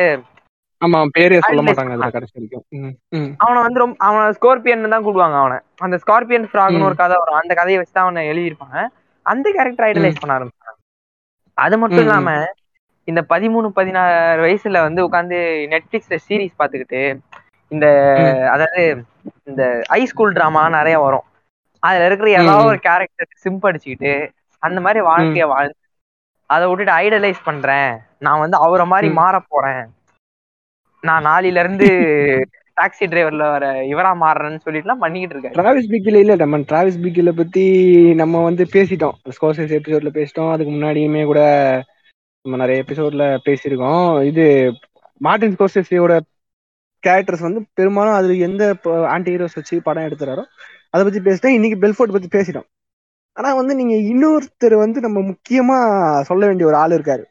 [0.83, 2.65] ஆமா பேரே சொல்ல மாட்டாங்க அதுல கடைசி வரைக்கும்.
[3.45, 5.57] அவனை வந்து ரொம்ப அவனை ஸ்கார்பியன் தான் கூடுவாங்க அவனை.
[5.87, 6.87] அந்த ஸ்கார்பியன் ஃப்ராக்னு.
[6.89, 7.39] ஒரு கதை வரும்.
[7.43, 8.77] அந்த கதையை வச்சு தான் அவனை எழுதியிருப்பாங்க.
[9.27, 10.77] அந்த கேரக்டர் ஐடலைஸ் பண்ண ஆரம்பிச்சாங்க.
[11.59, 12.29] அது மட்டும் இல்லாம
[13.09, 15.39] இந்த பதிமூணு பதினாறு வயசுல வந்து உட்காந்து
[15.73, 17.03] நெட்ஃபிளிக்ஸ்ல சீரிஸ் பாத்துக்கிட்டு
[17.71, 17.87] இந்த.
[18.55, 18.83] அதாவது
[19.51, 19.63] இந்த
[19.93, 21.27] ஹை ஸ்கூல் டிராமா நிறைய வரும்.
[21.87, 22.71] அதுல இருக்கிற ஏதாவது.
[22.71, 24.13] ஒரு கேரக்டர் சிம்ப் அடிச்சுக்கிட்டு
[24.63, 25.77] அந்த மாதிரி வாழ்க்கைய வாழ்ந்து
[26.51, 27.91] அதை விட்டுட்டு ஐடலைஸ் பண்றேன்.
[28.19, 29.09] நான் வந்து அவரை மாதிரி.
[29.17, 29.85] மாற போறேன்.
[31.05, 31.89] நான் நாளையில இருந்து
[32.77, 37.65] டாக்ஸி டிரைவர்ல வர இவரா மாறுறேன்னு சொல்லிட்டுலாம் பண்ணிக்கிட்டு இருக்காரு டிராவிஸ் பிக்கில இல்ல நம்ம டிராவிஸ் பிக்கில பத்தி
[38.15, 39.17] நம்ம வந்து பேசிட்டோம்.
[39.35, 40.53] ஸ்கோர்சஸ் எபிசோட்ல பேசிட்டோம்.
[40.53, 41.41] அதுக்கு முன்னாடியுமே கூட
[42.45, 44.01] நம்ம நிறைய எபிசோட்ல பேசியிருக்கோம்.
[44.31, 44.45] இது
[45.21, 46.15] மார்டின் ஸ்கோர்சஸியோட
[47.03, 48.63] கேரக்டர்ஸ் வந்து பெரும்பாலும் அதுல எந்த
[49.15, 50.45] ஆன்டி ஹீரோஸ் வச்சு படம் எடுத்துறாரோ
[50.93, 52.69] அதை பத்தி பேசிட்டோம் இன்னைக்கு பெல்ஃபோர்ட் பத்தி பேசிட்டோம்.
[53.37, 55.79] ஆனா வந்து நீங்க இன்னொருத்தர் வந்து நம்ம முக்கியமா
[56.29, 57.25] சொல்ல வேண்டிய ஒரு ஆள் இருக்காரு.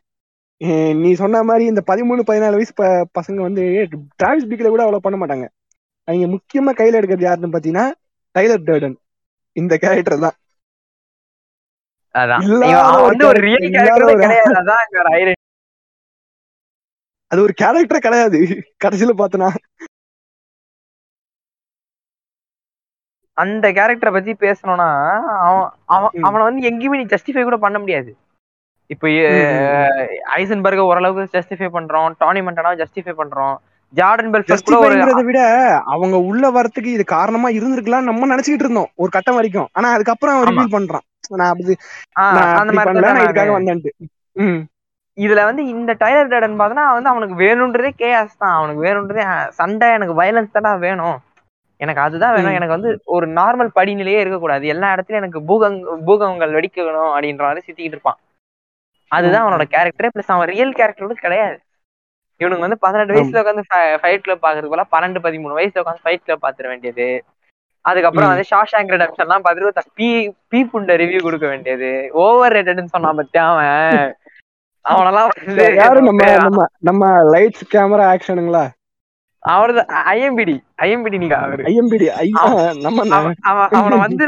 [1.04, 2.74] நீ சொன்ன மாதிரி இந்த பதிமூணு பதினாலு வயசு
[3.20, 3.64] பசங்க வந்து
[4.20, 5.48] டிராவிஸ் பிக்ல கூட அவ்வளவு பண்ண மாட்டாங்க.
[6.08, 7.86] அவங்க முக்கியமா கையில எடுக்கிறது யாருன்னு பாத்தீங்கன்னா
[8.36, 8.98] டைலர் டர்டன்
[9.56, 10.38] இந்த கேரக்டர் தான்.
[17.32, 18.40] அது ஒரு கேரக்டர் கிடையாது.
[18.84, 19.50] கடைசியில பார்த்தனா.
[23.38, 24.90] அந்த கேரக்டரை பத்தி பேசணும்னா
[25.46, 28.12] அவன் அவன் வந்து எங்கேயுமே நீ ஜஸ்டிஃபை கூட பண்ண முடியாது.
[28.94, 29.08] இப்போ
[30.40, 33.56] ஐசன்பர்க ஓரளவுக்கு ஜஸ்டிஃபை பண்றோம் டானி மண்டனாவை ஜஸ்டிஃபை பண்றோம்
[33.94, 35.42] ஜார்டன் பெல்ஃபர்ட் கூட விட
[35.94, 39.70] அவங்க உள்ள வரதுக்கு இது காரணமா இருந்திருக்கலாம் நம்ம நினைச்சுக்கிட்டு இருந்தோம் ஒரு கட்டம் வரைக்கும்.
[39.78, 40.48] ஆனா அதுக்கப்புறம் அவன்.
[40.50, 41.06] ரிவீல் பண்றான்.
[41.40, 41.76] நான் அப்படி
[42.62, 43.54] அந்த மாதிரி இதுக்காக.
[43.58, 43.94] வந்தேன்ட்டு.
[45.18, 48.56] இதுல வந்து இந்த டைலர் டேடன் பார்த்தனா வந்து அவனுக்கு வேணும்ன்றதே கேஸ் தான்.
[48.58, 49.26] அவனுக்கு வேணும்ன்றதே
[49.60, 51.18] சண்டை எனக்கு வயலன்ஸ் தானே வேணும்.
[51.80, 52.52] எனக்கு அதுதான் வேணும்.
[52.52, 54.68] எனக்கு வந்து ஒரு நார்மல் படிநிலையே இருக்கக்கூடாது.
[54.68, 58.20] எல்லா இடத்துலயும் எனக்கு பூகங் பூகங்கள் வெடிக்கணும் அப்படின்ற மாதிரி சுத்திக்கிட்டு இருப்பான்.
[59.12, 59.46] அதுதான்.
[59.46, 61.58] அவனோட கேரக்டர் பிளஸ் அவன் ரியல் கேரக்டரோட கிடையாது.
[62.42, 63.64] இவனுக்கு வந்து பதினெட்டு வயசுல உட்காந்து
[64.02, 67.08] ஃபைட் கிளப் பாக்குறது போல பன்னெண்டு பதிமூணு வயசுல உட்காந்து ஃபைட் கிளப் பாத்துற வேண்டியது.
[67.86, 68.30] அதுக்கப்புறம்.
[68.30, 70.08] வந்து ஷாஷாங் ரெடம்ஷன் எல்லாம் பார்த்துட்டு பீ
[70.52, 72.10] பீ புண்ட ரிவ்யூ கொடுக்க வேண்டியது.
[72.12, 74.16] ஓவர் ரேட்டட்னு சொன்னான் பத்தியா அவன்?
[74.86, 78.66] அவனெல்லாம் வந்து யாரு நம்ம நம்ம நம்ம லைட்ஸ் கேமரா ஆக்ஷனுங்களா
[79.54, 79.82] அவரது
[80.14, 81.64] ஐஎம்பிடி ஐஎம்பிடி நீங்க அவரு.
[81.72, 82.08] ஐஎம்பிடி
[82.86, 83.06] நம்ம
[83.52, 84.26] அவன் வந்து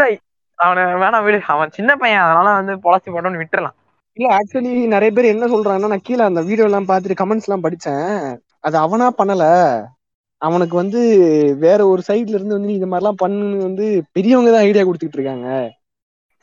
[0.60, 1.40] அவனை வேணாம் விடு.
[1.54, 3.76] அவன் சின்ன பையன் அதனால வந்து பொழைச்சு போட்டோம்னு விட்டுறலாம்.
[4.18, 8.08] இல்ல ஆக்சுவலி நிறைய பேர் என்ன சொல்றாங்கன்னா நான் கீழே அந்த வீடியோ எல்லாம் பார்த்துட்டு கமெண்ட்ஸ் எல்லாம் படிச்சேன்.
[8.68, 9.46] அது அவனா பண்ணல.
[10.42, 11.02] அவனுக்கு வந்து
[11.66, 15.48] வேற ஒரு சைடுல இருந்து வந்து இந்த மாதிரி எல்லாம் பண்ணு வந்து பெரியவங்க தான் ஐடியா கொடுத்துட்டு இருக்காங்க.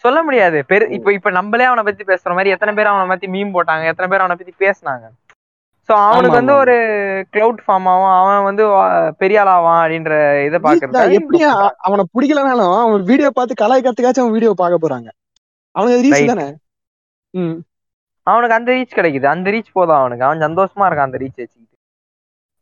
[0.05, 0.59] சொல்ல முடியாது.
[0.71, 4.09] பெரு இப்ப இப்ப நம்மளே அவனை பத்தி பேசுற மாதிரி எத்தனை பேர் அவனை பத்தி மீம் போட்டாங்க எத்தனை
[4.13, 5.07] பேர் அவனை பத்தி பேசுனாங்க?
[5.89, 6.55] சோ அவனுக்கு வந்து.
[6.55, 6.75] ஒரு
[7.35, 8.65] கிளவுட் ஃபார்ம் ஆகும் அவன் வந்து
[9.19, 10.13] பெரிய ஆளாவான் அப்படின்ற
[10.47, 11.51] இதை பாக்குறது எப்படியா
[11.87, 15.09] அவனை பிடிக்கலனாலும் அவன் வீடியோ பார்த்து கலாய்க்கிறதுக்காச்சும் அவன் வீடியோ பார்க்க போறாங்க.
[15.75, 16.31] அவனுக்கு ரீச்.
[16.33, 16.47] தானே?
[17.35, 17.57] ம்.
[18.27, 19.27] அவனுக்கு அந்த ரீச் கிடைக்குது.
[19.33, 20.27] அந்த ரீச் போதும் அவனுக்கு.
[20.27, 21.71] அவன் சந்தோஷமா இருக்கான் அந்த ரீச் வச்சுக்கிட்டு.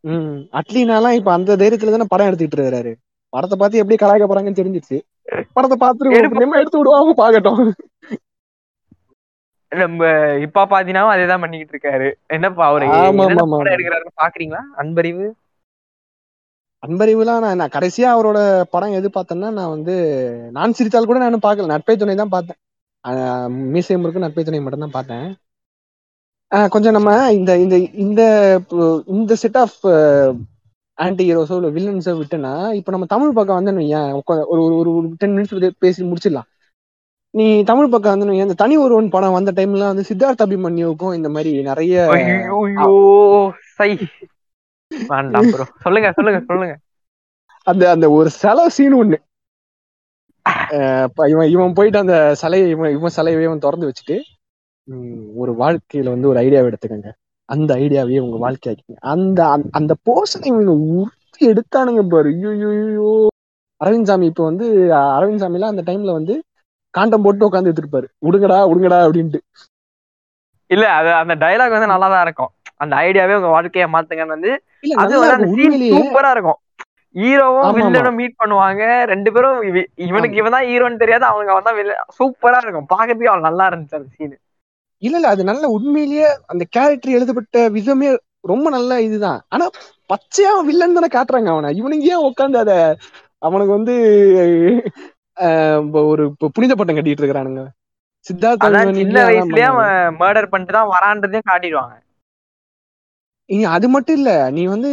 [0.04, 0.36] ம்.
[0.60, 2.92] அட்லீனாலாம் இப்ப அந்த தைரியத்துல தானே படம் எடுத்துக்கிட்டு இருக்காரு
[3.32, 4.96] படத்தை பார்த்து எப்படி கலாய்க்க போறாங்கன்னு தெரிஞ்சிச்சு
[5.56, 6.18] படத்தை பார்த்துட்டு
[6.60, 7.62] எடுத்து விடுவாங்க பாக்கட்டும்
[9.72, 10.00] நம்ம
[10.44, 12.08] இப்ப பாத்தீங்கன்னா அதேதான் பண்ணிக்கிட்டு இருக்காரு.
[12.28, 12.86] என்னப்பா அவரு.
[13.72, 14.62] எடுக்கிறாருன்னு பாக்குறீங்களா?
[14.82, 15.26] அன்பறிவு?
[16.82, 18.38] அன்பறிவுலாம் நான் நான் கடைசியா அவரோட
[18.72, 19.94] படம் எது பார்த்தேன்னா நான் வந்து
[20.52, 21.72] நான் சிரித்தால் கூட நான் பார்க்கல.
[21.74, 22.58] நட்பை துணை தான் பார்த்தேன்.
[23.72, 25.28] மீசை முறுக்கு நட்பை துணை மட்டும் தான் பார்த்தேன்
[26.72, 28.22] கொஞ்சம் நம்ம இந்த இந்த இந்த
[29.14, 29.78] இந்த செட் ஆஃப்
[30.98, 34.10] ஆன்டி ஹீரோஸோ இல்லை வில்லன்ஸோ விட்டோன்னா இப்போ நம்ம தமிழ் பக்கம் வந்து ஏன்
[34.52, 35.54] ஒரு ஒரு ஒரு டென் மினிட்ஸ்
[35.84, 36.48] பேசி முடிச்சிடலாம்.
[37.35, 41.62] நீ தமிழ் பக்கம் வந்து இந்த தனி ஒருவன் படம் வந்த டைம்ல வந்து சித்தார்த் அபிமன்யுவுக்கும் இந்த மாதிரி
[41.62, 43.99] நிறைய ஐயோ ஐயோ, சை.
[45.09, 46.78] வேண்டாம் ப்ரோ சொல்லுங்க சொல்லுங்க சொல்லுங்க.
[47.66, 49.16] அந்த அந்த ஒரு சிலை சீன் ஒண்ணு.
[51.28, 54.16] இவன் இவன் போயிட்டு அந்த சிலையை இவன் இவன் சிலையவே இவன் திறந்து வச்சுட்டு
[55.35, 57.11] ஒரு வாழ்க்கையில வந்து ஒரு ஐடியாவை எடுத்துக்கங்க.
[57.45, 62.28] அந்த ஐடியாவையே உங்க வாழ்க்கையாக்கிங்க அந்த அந்த- அந்த போர்ஷனை இவங்க உருத்தி எடுத்தானுங்க பாரு.
[62.28, 63.28] ஐயோ
[63.85, 66.43] அரவிந்த் சாமி இப்ப வந்து அரவிந்த் சாமிலாம் அந்த டைம்ல வந்து
[66.97, 68.07] காண்டம் போட்டு உட்காந்து எடுத்துருப்பாரு.
[68.26, 69.40] விடுங்கடா விடுங்கடா அப்படின்ட்டு.
[70.70, 72.53] இல்ல அது அந்த டயலாக் வந்து நல்லா தான் இருக்கும்.
[72.76, 74.53] அந்த ஐடியாவே உங்க வாழ்க்கைய மாத்துங்கன்னு வந்து
[74.97, 76.59] அது வந்து சூப்பரா இருக்கும்.
[77.14, 78.82] ஹீரோவும் வில்லனும் மீட் பண்ணுவாங்க.
[79.05, 81.78] ரெண்டு பேரும் இவ- இவனுக்கு இவன் தான் ஹீரோன்னு தெரியாது அவங்க அவன் தான்
[82.18, 82.88] சூப்பரா இருக்கும்.
[82.95, 84.36] பாக்கிறதுக்கு அவன் நல்லா இருந்துச்சு அந்த சீன்
[85.03, 88.11] இல்ல இல்ல அது நல்ல உண்மையிலேயே அந்த கேரக்டர் எழுதப்பட்ட விதமே
[88.45, 89.40] ரொம்ப நல்ல இதுதான்.
[89.49, 89.66] ஆனா
[90.11, 91.76] பச்சையா வில்லன் தானே காட்டுறாங்க அவனை.
[91.76, 92.72] இவனுக்கு ஏன் உட்காந்து அத
[93.38, 93.95] அவனுக்கு வந்து
[96.03, 96.24] ஒரு
[96.55, 97.62] புனித பட்டம் கட்டிட்டு இருக்கிறானுங்க.
[98.26, 99.70] சித்தார்த் அதான் அபிமன்யுக்கு சின்ன வயசுலயே.
[99.72, 101.95] அவன் மர்டர் பண்ணிட்டு தான் வரான்றதையும் காட்டிடுவாங்க.
[103.51, 104.91] இங்க அது மட்டும் இல்ல நீ வந்து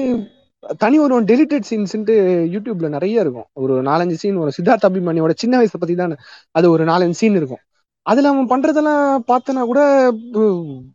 [0.82, 2.16] தனி ஒரு டெலிட்டட் சீன்ஸ்ன்ட்டு
[2.54, 3.48] யூடியூப்ல நிறைய இருக்கும்.
[3.62, 6.16] ஒரு நாலஞ்சு சீன் வரும் சித்தார்த் அபிமன்யோட சின்ன வயசை பத்தி தான்.
[6.56, 7.62] அது ஒரு நாலஞ்சு சீன் இருக்கும்.
[8.06, 9.82] அதுல அவன் பண்றதெல்லாம் பார்த்தனா கூட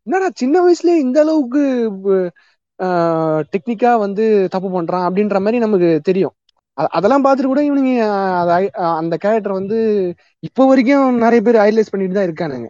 [0.06, 1.62] என்னடா சின்ன வயசுலயே இந்த அளவுக்கு
[3.52, 4.24] டெக்னிக்கா வந்து
[4.54, 6.34] தப்பு பண்றான் அப்படின்ற மாதிரி நமக்கு தெரியும்.
[6.96, 7.92] அதெல்லாம் பார்த்துட்டு கூட இவனுங்க
[9.00, 9.78] அந்த கேரக்டர் வந்து
[10.48, 12.68] இப்போ வரைக்கும் நிறைய பேர் ஹைலைஸ் பண்ணிட்டு தான் இருக்கானுங்க.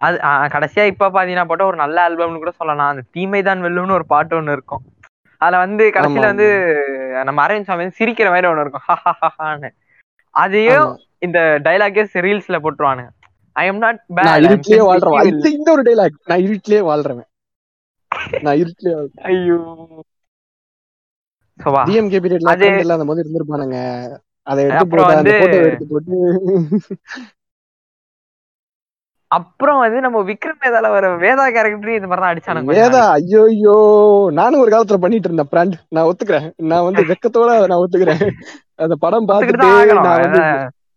[0.00, 0.16] அது
[0.54, 2.92] கடைசியா இப்ப பாத்தீங்கன்னா போட்ட ஒரு நல்ல ஆல்பம்னு கூட சொல்லலாம்.
[2.92, 4.82] அந்த தீமை தான் வெல்லும்னு ஒரு பாட்டு ஒண்ணு இருக்கும்.
[5.40, 6.28] அதுல வந்து கடைசியில.
[6.32, 6.48] வந்து
[7.28, 8.86] நம்ம அரவிந்த் சாமி சிரிக்கிற மாதிரி ஒண்ணு இருக்கும்.
[8.88, 9.70] ஹஹஹஹான்னு
[10.34, 10.88] அதையும்.
[11.26, 13.10] இந்த டைலாகே ரீல்ஸ்ல போட்டுருவானுங்க.
[13.56, 14.28] ஐ எம் நாட் பேட்
[14.88, 17.22] வாழ்றேன் இந்த ஒரு டைலாக் நான் இருட்டிலேயே வாழ்றேன்
[18.44, 18.96] நான் இருட்டிலேயே
[19.30, 19.58] ஐயோ.
[21.58, 23.76] டிஎம்கே பீரியட்ல அது- ஃப்ரெண்ட் இல்லாத போது இருந்திருப்பானுங்க.
[24.46, 26.16] அதை எடுத்து அப்புறம் போட்டு அந்த வந்து- போட்டோ எடுத்து போட்டு.
[29.30, 33.00] அப்புறம் வந்து நம்ம விக்ரம் வேதால வர வேதா கேரக்டர் இந்த மாதிரி தான் அடிச்சானுங்க வேதா.
[33.10, 33.76] ஐயோ ஐயோ
[34.32, 36.46] நானும் ஒரு காலத்துல பண்ணிட்டு இருந்தேன் பிராண்ட் நான் ஒத்துக்கிறேன்.
[36.62, 38.30] நான் வந்து வெக்கத்தோட நான் ஒத்துக்கிறேன்.
[38.74, 39.66] அந்த படம் பார்த்துட்டு.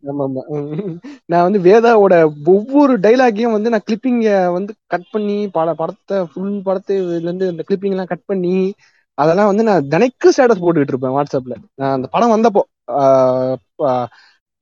[0.04, 1.00] நான் வந்து.
[1.26, 7.02] நான் வந்து வேதாவோட ஒவ்வொரு டைலாக்கையும் வந்து நான் கிளிப்பிங்க வந்து கட் பண்ணி பல படத்தை ஃபுல் படத்தை
[7.02, 8.56] இதுல இருந்து அந்த கிளிப்பிங் எல்லாம் கட் பண்ணி
[9.18, 11.56] அதெல்லாம் வந்து நான் தினைக்கும் ஸ்டேட்டஸ் போட்டுக்கிட்டு இருப்பேன் வாட்ஸ்அப்ல.
[11.76, 12.62] நான் அந்த படம் வந்தப்போ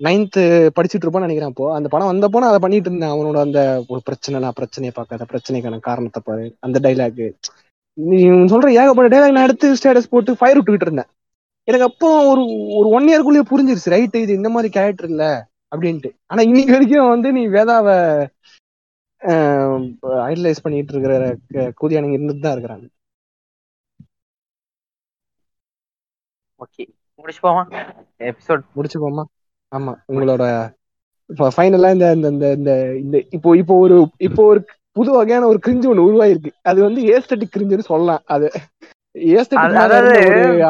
[0.03, 0.45] நைன்த்து
[0.77, 1.73] படிச்சுட்டு இருப்பான்னு நினைக்கிறேன் அப்போ.
[1.73, 3.13] அந்த படம் வந்தப்போ நான் அதை பண்ணிட்டு இருந்தேன்.
[3.15, 6.45] அவனோட அந்த ஒரு பிரச்சனை நான் பிரச்சனையை பார்க்காத பிரச்சனைக்கான காரணத்தை பாரு.
[6.59, 7.31] அந்த டைலாக்
[7.93, 11.09] நீ சொல்ற ஏகப்பட்ட டைலாக் நான் எடுத்து ஸ்டேட்டஸ் போட்டு ஃபயர் விட்டுக்கிட்டு இருந்தேன்.
[11.67, 12.43] எனக்கு அப்போ ஒரு
[12.77, 13.89] ஒரு ஒன் இயர்க்குள்ளேயே புரிஞ்சிருச்சு.
[13.95, 16.09] ரைட் இது இந்த மாதிரி கேரக்டர் இல்ல அப்படின்ட்டு.
[16.25, 17.97] ஆனா இன்னைக்கு வரைக்கும் வந்து நீ வேதாவை
[20.29, 22.87] ஐடலைஸ் பண்ணிட்டு இருக்கிற க- கூதியானுங்க இருந்துட்டு தான் இருக்கிறாங்க.
[26.65, 26.85] ஓகே
[27.19, 27.63] முடிச்சு போமா
[28.29, 29.23] எபிசோட் முடிச்சுக்கோமா
[29.71, 30.43] ஆமா உங்களோட
[31.49, 32.71] ஃபைனலா இந்த இந்த இந்த
[33.03, 33.95] இந்த இப்போ இப்போ ஒரு
[34.27, 34.59] இப்போ ஒரு
[34.97, 36.51] புது வகையான ஒரு கிரிஞ்சு ஒண்ணு உருவாயிருக்கு.
[36.69, 38.21] அது வந்து ஏஸ்தட்டிக் கிரிஞ்சுன்னு சொல்லலாம்.
[38.33, 38.45] அது
[39.33, 39.75] ஏஸ்தட்டிக்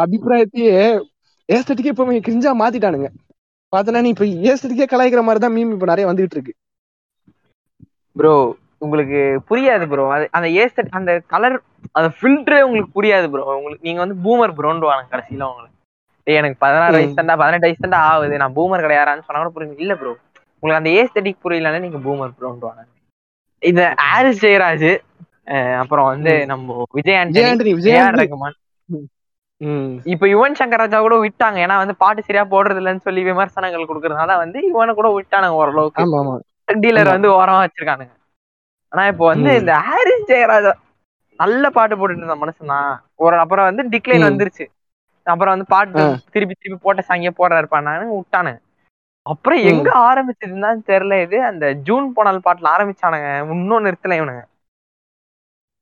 [0.03, 0.73] அபிப்பிராயத்தையே
[1.49, 3.09] ஏஸ்தட்டிக்கே இப்போ கிரிஞ்சா மாத்திட்டானுங்க.
[3.73, 6.53] பார்த்தனா நீ இப்ப ஏஸ்தட்டிக்கே கலாய்க்கிற மாதிரி தான் மீம் இப்ப நிறைய வந்துகிட்டு இருக்கு.
[8.15, 8.33] ப்ரோ
[8.81, 9.19] உங்களுக்கு
[9.49, 11.55] புரியாது ப்ரோ அது அந்த ஏஸ்தட் அந்த கலர்
[11.97, 15.74] அந்த ஃபில்டரே உங்களுக்கு புரியாது ப்ரோ உங்களுக்கு நீங்க வந்து பூமர் ப்ரோன்னு வாங்க கடைசியில உங்களுக்கு
[16.27, 16.95] எனக்கு பதினாறு.
[16.95, 18.35] வயசு தாண்டா பதினெட்டு வயசு தாண்டா ஆகுது.
[18.41, 20.13] நான் பூமர் கிடையாதான்னு சொன்னா கூட புரியும் இல்ல ப்ரோ
[20.63, 22.83] உங்களுக்கு அந்த ஏஸ்தட்டிக் புரியலன்னா நீங்க பூமர் ப்ரோன்னு வாங்க
[23.61, 23.81] இந்த
[24.13, 24.89] ஆரிஸ் ஜெயராஜ்
[25.81, 28.55] அப்புறம் வந்து நம்ம விஜய் ஆண்டனி விஜய் ரகுமான்.
[30.13, 31.57] இப்ப யுவன் சங்கர் ராஜா கூட விட்டாங்க.
[31.65, 36.03] ஏன்னா வந்து பாட்டு சரியா போடுறது இல்லைன்னு சொல்லி விமர்சனங்கள் கொடுக்கறதுனால வந்து இவனை கூட விட்டானுங்க ஓரளவுக்கு.
[36.83, 37.13] டீலர்.
[37.15, 38.13] வந்து ஓரமா வச்சிருக்கானுங்க.
[38.91, 39.51] ஆனா இப்போ வந்து.
[39.61, 40.73] இந்த ஹாரிஸ் ஜெயராஜா
[41.39, 42.91] நல்ல பாட்டு போட்டுட்டு இருந்த மனுஷன் தான்.
[43.23, 44.27] ஒரு அப்புறம் வந்து டிக்ளைன்.
[44.29, 44.65] வந்துருச்சு.
[45.27, 46.03] அப்புறம் வந்து பாட்டு.
[46.33, 48.59] திருப்பி திருப்பி போட்ட சாங்கே போடுறாரு பண்ணானு விட்டானுங்க
[49.25, 49.61] அப்புறம்.
[49.69, 50.59] எங்க ஆரம்பிச்சதுன்னு
[50.89, 51.37] தெரியல இது.
[51.49, 53.27] அந்த ஜூன் போனால் பாட்டுல ஆரம்பிச்சானுங்க.
[53.55, 54.43] இன்னும் நிறுத்தல இவனுங்க.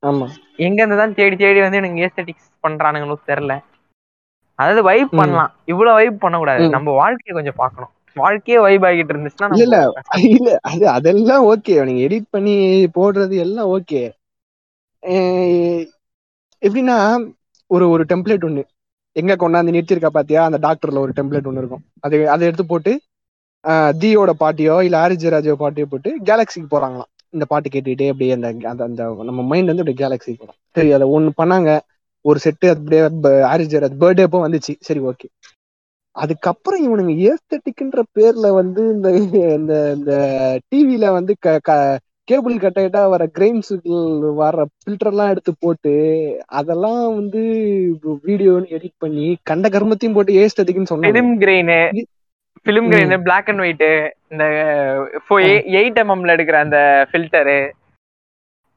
[0.04, 0.28] ஆமா.
[0.66, 3.54] எங்க இருந்து தான் தேடி தேடி வந்து எனக்கு ஏஸ்தட்டிக்ஸ் பண்றானுங்களோ தெரியல.
[4.60, 5.14] அதாவது வைப்.
[5.14, 5.52] பண்ணலாம்.
[5.72, 6.64] இவ்வளவு வைப் பண்ணக்கூடாது.
[6.76, 7.92] நம்ம வாழ்க்கையை கொஞ்சம் பார்க்கணும்.
[8.18, 9.76] வாழ்க்கையே வைப் ஆகிட்டு இருந்துச்சுன்னா இல்ல,
[10.30, 12.56] இல்ல அது அதெல்லாம் ஓகே நீங்க எடிட் பண்ணி
[12.96, 14.02] போடுறது எல்லாம் ஓகே
[16.62, 16.98] எப்படின்னா
[17.72, 18.64] ஒரு ஒரு டெம்ப்ளேட் ஒண்ணு.
[19.16, 20.42] எங்க கொண்டாந்து நிறுத்திருக்கா பாத்தியா?
[20.48, 21.84] அந்த டாக்டர்ல ஒரு டெம்ப்ளேட் ஒண்ணு இருக்கும்.
[22.06, 22.92] அது அதை எடுத்து போட்டு
[23.64, 27.10] தியோட தீயோட பாட்டியோ இல்ல ஆரிஜராஜோ பாட்டியோ போட்டு கேலக்சிக்கு போறாங்களாம்.
[27.34, 31.06] இந்த பாட்டு கேட்டுக்கிட்டே அப்படியே அந்த அந்த அந்த நம்ம மைண்ட் வந்து அப்படியே கேலக்சிக்கு போறோம் சரி அதை
[31.16, 31.70] ஒன்று பண்ணாங்க.
[32.26, 33.02] ஒரு செட்டு அப்படியே
[33.52, 34.74] ஆரிஜராஜ் பர்த்டே அப்போ வந்துச்சு.
[34.88, 35.28] சரி ஓகே
[36.16, 39.08] அதுக்கப்புறம் இவனுங்க ஏஸ்தட்டிக்ன்ற பேர்ல வந்து இந்த
[39.58, 40.12] இந்த இந்த
[40.72, 41.72] டிவில வந்து க
[42.28, 43.96] கேபிள் கட்டாயிட்டா வர கிரைம்ஸுக்கு
[44.34, 45.94] வர ஃபில்டர் எல்லாம் எடுத்து போட்டு
[46.52, 47.42] அதெல்லாம் வந்து
[48.26, 51.10] வீடியோன்னு எடிட் பண்ணி கண்ட கர்மத்தையும் போட்டு ஏஸ்தட்டிக்னு சொன்னாங்க.
[51.10, 52.08] Film grain E-
[52.66, 53.84] film grain black and white
[54.30, 54.46] இந்த
[55.76, 56.80] எயிட் எம்எம்ல எடுக்கிற அந்த
[57.12, 57.58] ஃபில்டரு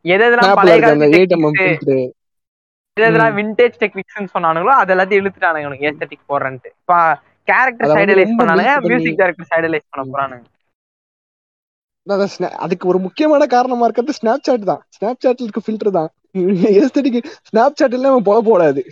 [0.04, 2.00] எது எதெல்லாம் பழைய காலத்து 8mm techniques, filter.
[2.96, 6.70] எது எதெல்லாம் விண்டேஜ் டெக்னிக்ஸ்னு சொன்னானுங்களோ அது எல்லாத்தையும் இழுத்துட்டானுங்க ஏஸ்தட்டிக் போடுறேன்ட்டு.
[7.48, 10.44] கேரக்டர் சைடலைஸ் பண்ணானுங்க மியூசிக் டைரக்டர் சைடலைஸ் பண்ண போறானுங்க.
[12.64, 14.82] அதுக்கு ஒரு முக்கியமான காரணமா இருக்கிறது ஸ்னாப் சாட் தான்.
[14.96, 16.10] ஸ்னாப் சாட்ல இருக்க ஃபில்டர் தான்.
[16.80, 18.82] ஏஸ்தட்டிக் ஸ்னாப் சாட் இல்லாம போல போடாது.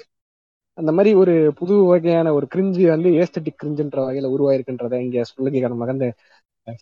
[0.79, 5.87] அந்த மாதிரி ஒரு புது வகையான ஒரு கிரிஞ்சு வந்து ஏஸ்தட்டிக் கிரிஞ்சுன்ற வகையில உருவாயிருக்குன்றத இங்க சொல்லிக்க நம்ம
[5.93, 6.09] வந்து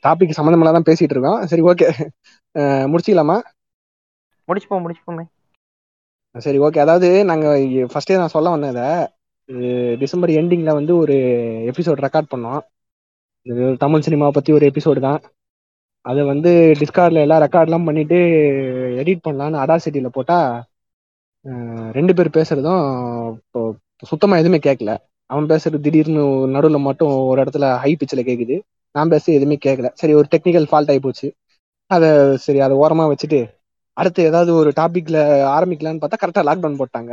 [0.07, 1.89] டாபிக் சம்மந்தமெல்லாம் தான் பேசிட்டு இருக்கோம் சரி ஓகே
[2.93, 3.37] முடிச்சிக்கலாமா?
[4.49, 5.25] முடிச்சுப்போம் முடிச்சுப்போமே
[6.35, 7.47] சரி ஓகே அதாவது நாங்க
[7.93, 8.87] ஃபர்ஸ்டே நான் சொல்ல வந்தேன் இதை.
[10.03, 11.17] டிசம்பர் எண்டிங்ல வந்து ஒரு
[11.71, 12.61] எபிசோட் ரெக்கார்ட் பண்ணோம்.
[13.47, 15.21] இது தமிழ் சினிமாவை பத்தி ஒரு எபிசோடு தான்.
[16.07, 16.51] அதை வந்து
[16.81, 18.19] டிஸ்கார்ட்ல எல்லாம் ரெக்கார்ட்லாம் பண்ணிட்டு
[19.03, 20.39] எடிட் பண்ணலான்னு அடாசிட்டியில போட்டா
[21.45, 22.83] அஹ், ரெண்டு பேர் பேசுறதும்
[23.39, 23.61] இப்போ
[24.03, 24.93] சுத்தமா எதுவுமே கேட்கல
[25.31, 26.23] அவன் பேசுறது திடீர்னு
[26.55, 28.57] நடுவுல மட்டும் ஒரு இடத்துல ஹை பிச்சில் கேக்குது.
[28.95, 31.29] நான் பேச எதுவுமே கேட்கல சரி ஒரு டெக்னிக்கல் ஃபால்ட் ஆகி போச்சு.
[31.91, 32.09] அதை
[32.45, 33.41] சரி அதை ஓரமா வச்சுட்டு
[33.97, 35.19] அடுத்து ஏதாவது ஒரு டாபிக்ல
[35.57, 37.13] ஆரம்பிக்கலாம்னு பார்த்தா கரெக்டா லாக்டவுன் போட்டாங்க.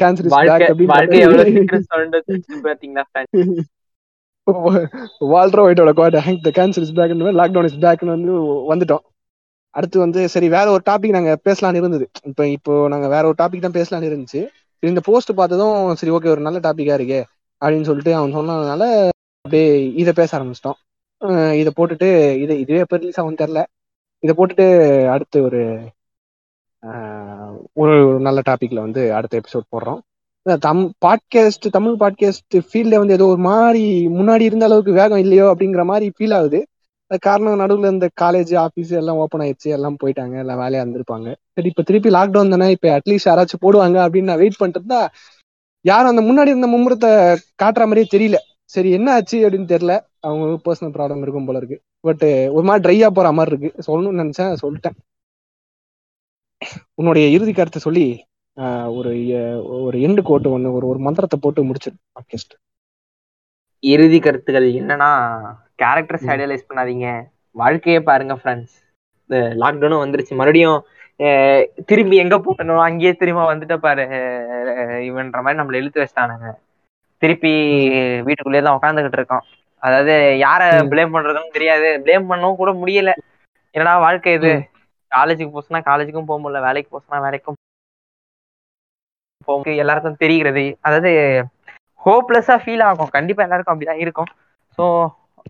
[0.00, 0.28] Cancer
[5.32, 8.32] வால்ட்ரோ ஒயிட்டோட quote hang the cancer is back lockdown is பேக்னு வந்து
[8.72, 9.04] வந்துட்டோம்.
[9.74, 12.06] அடுத்து வந்து சரி வேற ஒரு டாபிக் நாங்க பேசலாம்னு இருந்தது.
[12.30, 14.40] இப்போ இப்போ நாங்க வேற ஒரு டாபிக் தான் பேசலாம்னு இருந்துச்சு.
[14.82, 17.20] சரி, இந்த போஸ்ட் பார்த்ததும் சரி ஓகே ஒரு நல்ல டாபிக்கா இருக்கே
[17.62, 18.84] அப்படின்னு சொல்லிட்டு அவன் சொன்னதுனால
[19.44, 19.66] அப்படியே
[20.02, 20.78] இதை பேச ஆரம்பிச்சிட்டோம்.
[21.60, 22.08] இதை போட்டுட்டு
[22.42, 23.60] இது இதுவே எப்போ ரிலீஸ் ஆகும் தெரில
[24.22, 24.66] இதை போட்டுட்டு
[25.14, 25.60] அடுத்து ஒரு
[27.82, 27.94] ஒரு
[28.26, 30.00] நல்ல டாபிக்ல வந்து அடுத்த எபிசோட் போடுறோம்.
[30.46, 35.84] தம் பாட்காஸ்ட் தமிழ் பாட்காஸ்ட் ஃபீல்டே வந்து ஏதோ ஒரு மாதிரி முன்னாடி இருந்த அளவுக்கு வேகம் இல்லையோ அப்படிங்கிற
[35.84, 36.60] மாதிரி ஃபீல் ஆகுது.
[37.10, 41.28] அது காரணம் நடுவில் இந்த காலேஜ் ஆஃபீஸ் எல்லாம் ஓப்பன் ஆயிடுச்சு எல்லாம் போயிட்டாங்க எல்லாம் வேலையா இருந்திருப்பாங்க.
[41.54, 45.00] சரி இப்போ திருப்பி லாக்டவுன் தானே இப்போ அட்லீஸ்ட் யாராச்சும் போடுவாங்க அப்படின்னு நான் வெயிட் பண்ணிட்டு இருந்தா
[45.80, 47.10] யாரும் அந்த முன்னாடி இருந்த மும்முரத்தை
[47.62, 48.38] காட்டுற மாதிரியே தெரியல.
[48.64, 49.94] சரி என்ன ஆச்சு அப்படின்னு தெரியல.
[50.20, 51.78] அவங்க பர்சனல் ப்ராப்ளம் இருக்கும் போல இருக்கு.
[52.00, 52.24] பட்
[52.56, 53.70] ஒரு மாதிரி ட்ரையா போற மாதிரி இருக்கு.
[53.88, 54.98] சொல்லணும்னு நினைச்சேன் சொல்லிட்டேன்.
[56.94, 58.06] உன்னுடைய இறுதி கருத்தை சொல்லி
[58.98, 59.10] ஒரு
[59.84, 62.54] ஒரு எண்டு கோட்டு ஒண்ணு ஒரு ஒரு மந்திரத்தை போட்டு முடிச்சிரு பாட்காஸ்ட்
[63.82, 65.10] இறுதி கருத்துக்கள் என்னன்னா
[65.82, 66.26] கேரக்டர்ஸ்.
[66.32, 67.08] ஐடியலைஸ் பண்ணாதீங்க.
[67.50, 68.74] வாழ்க்கையே பாருங்க ஃப்ரெண்ட்ஸ்
[69.22, 70.34] இந்த லாக்டவுனும் வந்துருச்சு.
[70.40, 70.80] மறுபடியும்
[71.86, 72.82] திரும்பி எங்க போகணும்?
[72.88, 74.04] அங்கேயே திரும்ப வந்துட்ட பாரு.
[75.08, 76.50] இவன்ற மாதிரி நம்மள இழுத்து வச்சிட்டானுங்க.
[77.22, 77.52] திருப்பி
[78.26, 79.44] வீட்டுக்குள்ளேயே தான் உட்காந்துக்கிட்டு இருக்கோம்.
[79.82, 80.62] அதாவது யார.
[80.92, 81.88] ப்ளேம் பண்றதுன்னு தெரியாது.
[82.04, 83.12] ப்ளேம் பண்ணவும் கூட முடியல.
[83.74, 84.52] என்னடா வாழ்க்கை இது.
[85.12, 86.60] காலேஜுக்கு போச்சுன்னா காலேஜுக்கும் போக முடியல.
[86.68, 87.58] வேலைக்கு போச்சுன்னா வேலைக்கும்
[89.48, 89.82] முடியல.
[89.84, 91.12] எல்லாருக்கும் தெரிகிறது அதாவது
[92.00, 93.12] ஹோப்லெஸ்ஸா ஃபீல் ஆகும்.
[93.16, 94.30] கண்டிப்பா எல்லாருக்கும் அப்படிதான் இருக்கும்.
[94.78, 94.84] ஸோ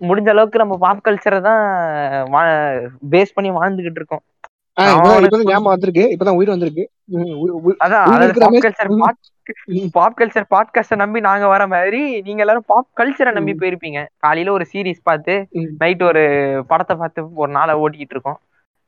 [0.08, 1.62] முடிஞ்ச அளவுக்கு நம்ம பாப் கல்ச்சரை தான்
[3.14, 4.24] பேஸ் பண்ணி வாழ்ந்துகிட்டு இருக்கோம்.
[4.76, 6.04] ஞாபகம் வந்திருக்கு.
[6.14, 6.84] இப்பதான் உயிர் வந்திருக்கு.
[7.84, 8.04] அதான்
[9.96, 13.54] பாப் கல்ச்சர் பாட்காஸ்ட நம்பி நாங்க வர மாதிரி நீங்க எல்லாரும் பாப் கல்ச்சரை நம்பி.
[13.62, 14.00] போயிருப்பீங்க.
[14.24, 15.34] காலையில ஒரு சீரிஸ் பார்த்து.
[15.82, 16.22] நைட் ஒரு
[16.70, 18.38] படத்தை பார்த்து ஒரு நாளை ஓட்டிக்கிட்டு இருக்கோம்.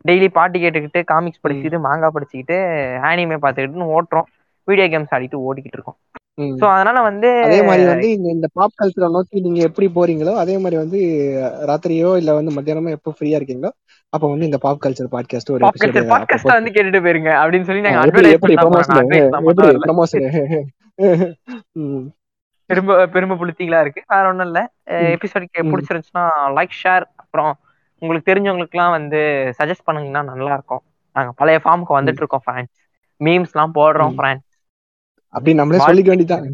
[0.05, 2.57] டெய்லி பாட்டு கேட்டுக்கிட்டு காமிக்ஸ் படிச்சுக்கிட்டு மாங்காய் படிச்சுக்கிட்டு
[3.11, 4.28] ஆனிமே பார்த்துக்கிட்டு ஓட்டுறோம்.
[4.68, 5.98] வீடியோ கேம்ஸ் ஆடிட்டு ஓடிக்கிட்டு இருக்கோம்.
[6.60, 10.54] ஸோ அதனால வந்து அதே மாதிரி வந்து இந்த இந்த பாப் கல்ச்சரை நோக்கி நீங்க எப்படி போறீங்களோ அதே
[10.58, 11.00] மாதிரி வந்து
[11.70, 13.70] ராத்திரியோ இல்ல வந்து மத்தியானமோ எப்போ ஃப்ரீயா இருக்கீங்களோ
[14.12, 18.02] அப்ப வந்து இந்த பாப் கல்ச்சர் பாட்காஸ்ட் ஒரு எபிசோட் பாட்காஸ்ட் வந்து கேட்டுட்டு போயிருங்க அப்படின்னு சொல்லி நாங்க
[18.04, 19.86] அட்வர்டைஸ் எப்படி பண்ணலாம் ப்ரமோஷன் advice தான் பண்ண எப்படி வரல.
[19.86, 20.26] ப்ரமோஷன்
[22.70, 24.00] பெரும்ப பெருமை புளுத்திங்களா இருக்கு.
[24.12, 24.60] வேற ஒண்ணும் இல்ல.
[24.94, 25.08] ம்.
[25.14, 25.70] எபிசோட் ம்.
[25.72, 26.24] பிடிச்சிருந்துச்சுன்னா
[26.58, 27.50] லைக் ஷேர் அப்புறம்
[28.02, 29.20] உங்களுக்கு தெரிஞ்சவங்களுக்குலாம் வந்து
[29.58, 30.82] சஜஸ்ட் பண்ணுங்கன்னா நல்லா இருக்கும்.
[31.16, 32.78] நாங்க பழைய ஃபார்முக்கு வந்துட்டு இருக்கோம் ஃப்ரெண்ட்ஸ்
[33.20, 34.14] மீம்ஸ் எல்லாம் போடுறோம்.
[34.18, 34.48] ஃப்ரெண்ட்ஸ்
[35.35, 36.47] அப்படி நம்மளே சொல்லிக்க வேண்டியதான்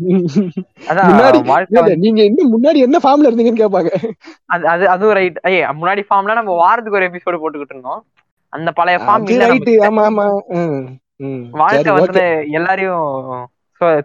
[1.11, 1.39] முன்னாடி
[2.05, 3.91] நீங்க என்ன முன்னாடி என்ன ஃபார்ம்ல இருந்தீங்கன்னு கேட்பாங்க
[4.73, 8.03] அது அது ரைட் ஐயே முன்னாடி ஃபார்ம்ல நம்ம வாரத்துக்கு ஒரு எபிசோடு போட்டுக்கிட்டு இருந்தோம்.
[8.53, 9.27] அந்த பழைய ஃபார்ம்
[9.85, 10.27] நம்ம ஆமா ஆமா.
[11.61, 12.23] வாழ்க்கை வந்து
[12.59, 13.07] எல்லாரையும்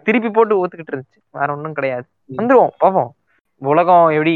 [0.06, 1.20] திருப்பி போட்டு ஊத்துக்கிட்டு இருந்துச்சு.
[1.34, 2.06] வேற ஒண்ணும் கிடையாது.
[2.38, 3.12] வந்துருவோம் பாப்போம்
[3.62, 4.34] உலகம் எப்படி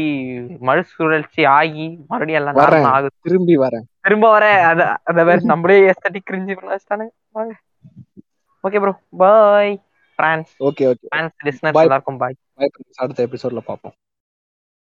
[0.67, 2.59] மறுசுழற்சி ஆகி மறுபடியும் எல்லாம்
[2.93, 3.13] ஆகுது.
[3.27, 3.85] திரும்பி வரேன்.
[4.05, 7.13] திரும்ப வர அத அத வேற நம்மளே எஸ்தட்டிக் கிரிஞ்சு பண்ண வச்சுட்டானுங்க.
[7.37, 7.53] வாங்க.
[8.63, 9.73] Okay bro bye
[10.19, 11.07] friends okay okay.
[11.07, 11.83] Friends listeners Bye.
[11.83, 12.37] எல்லாருக்கும் பாய்
[12.95, 13.95] அடுத்த எபிசோட்ல பாப்போம்.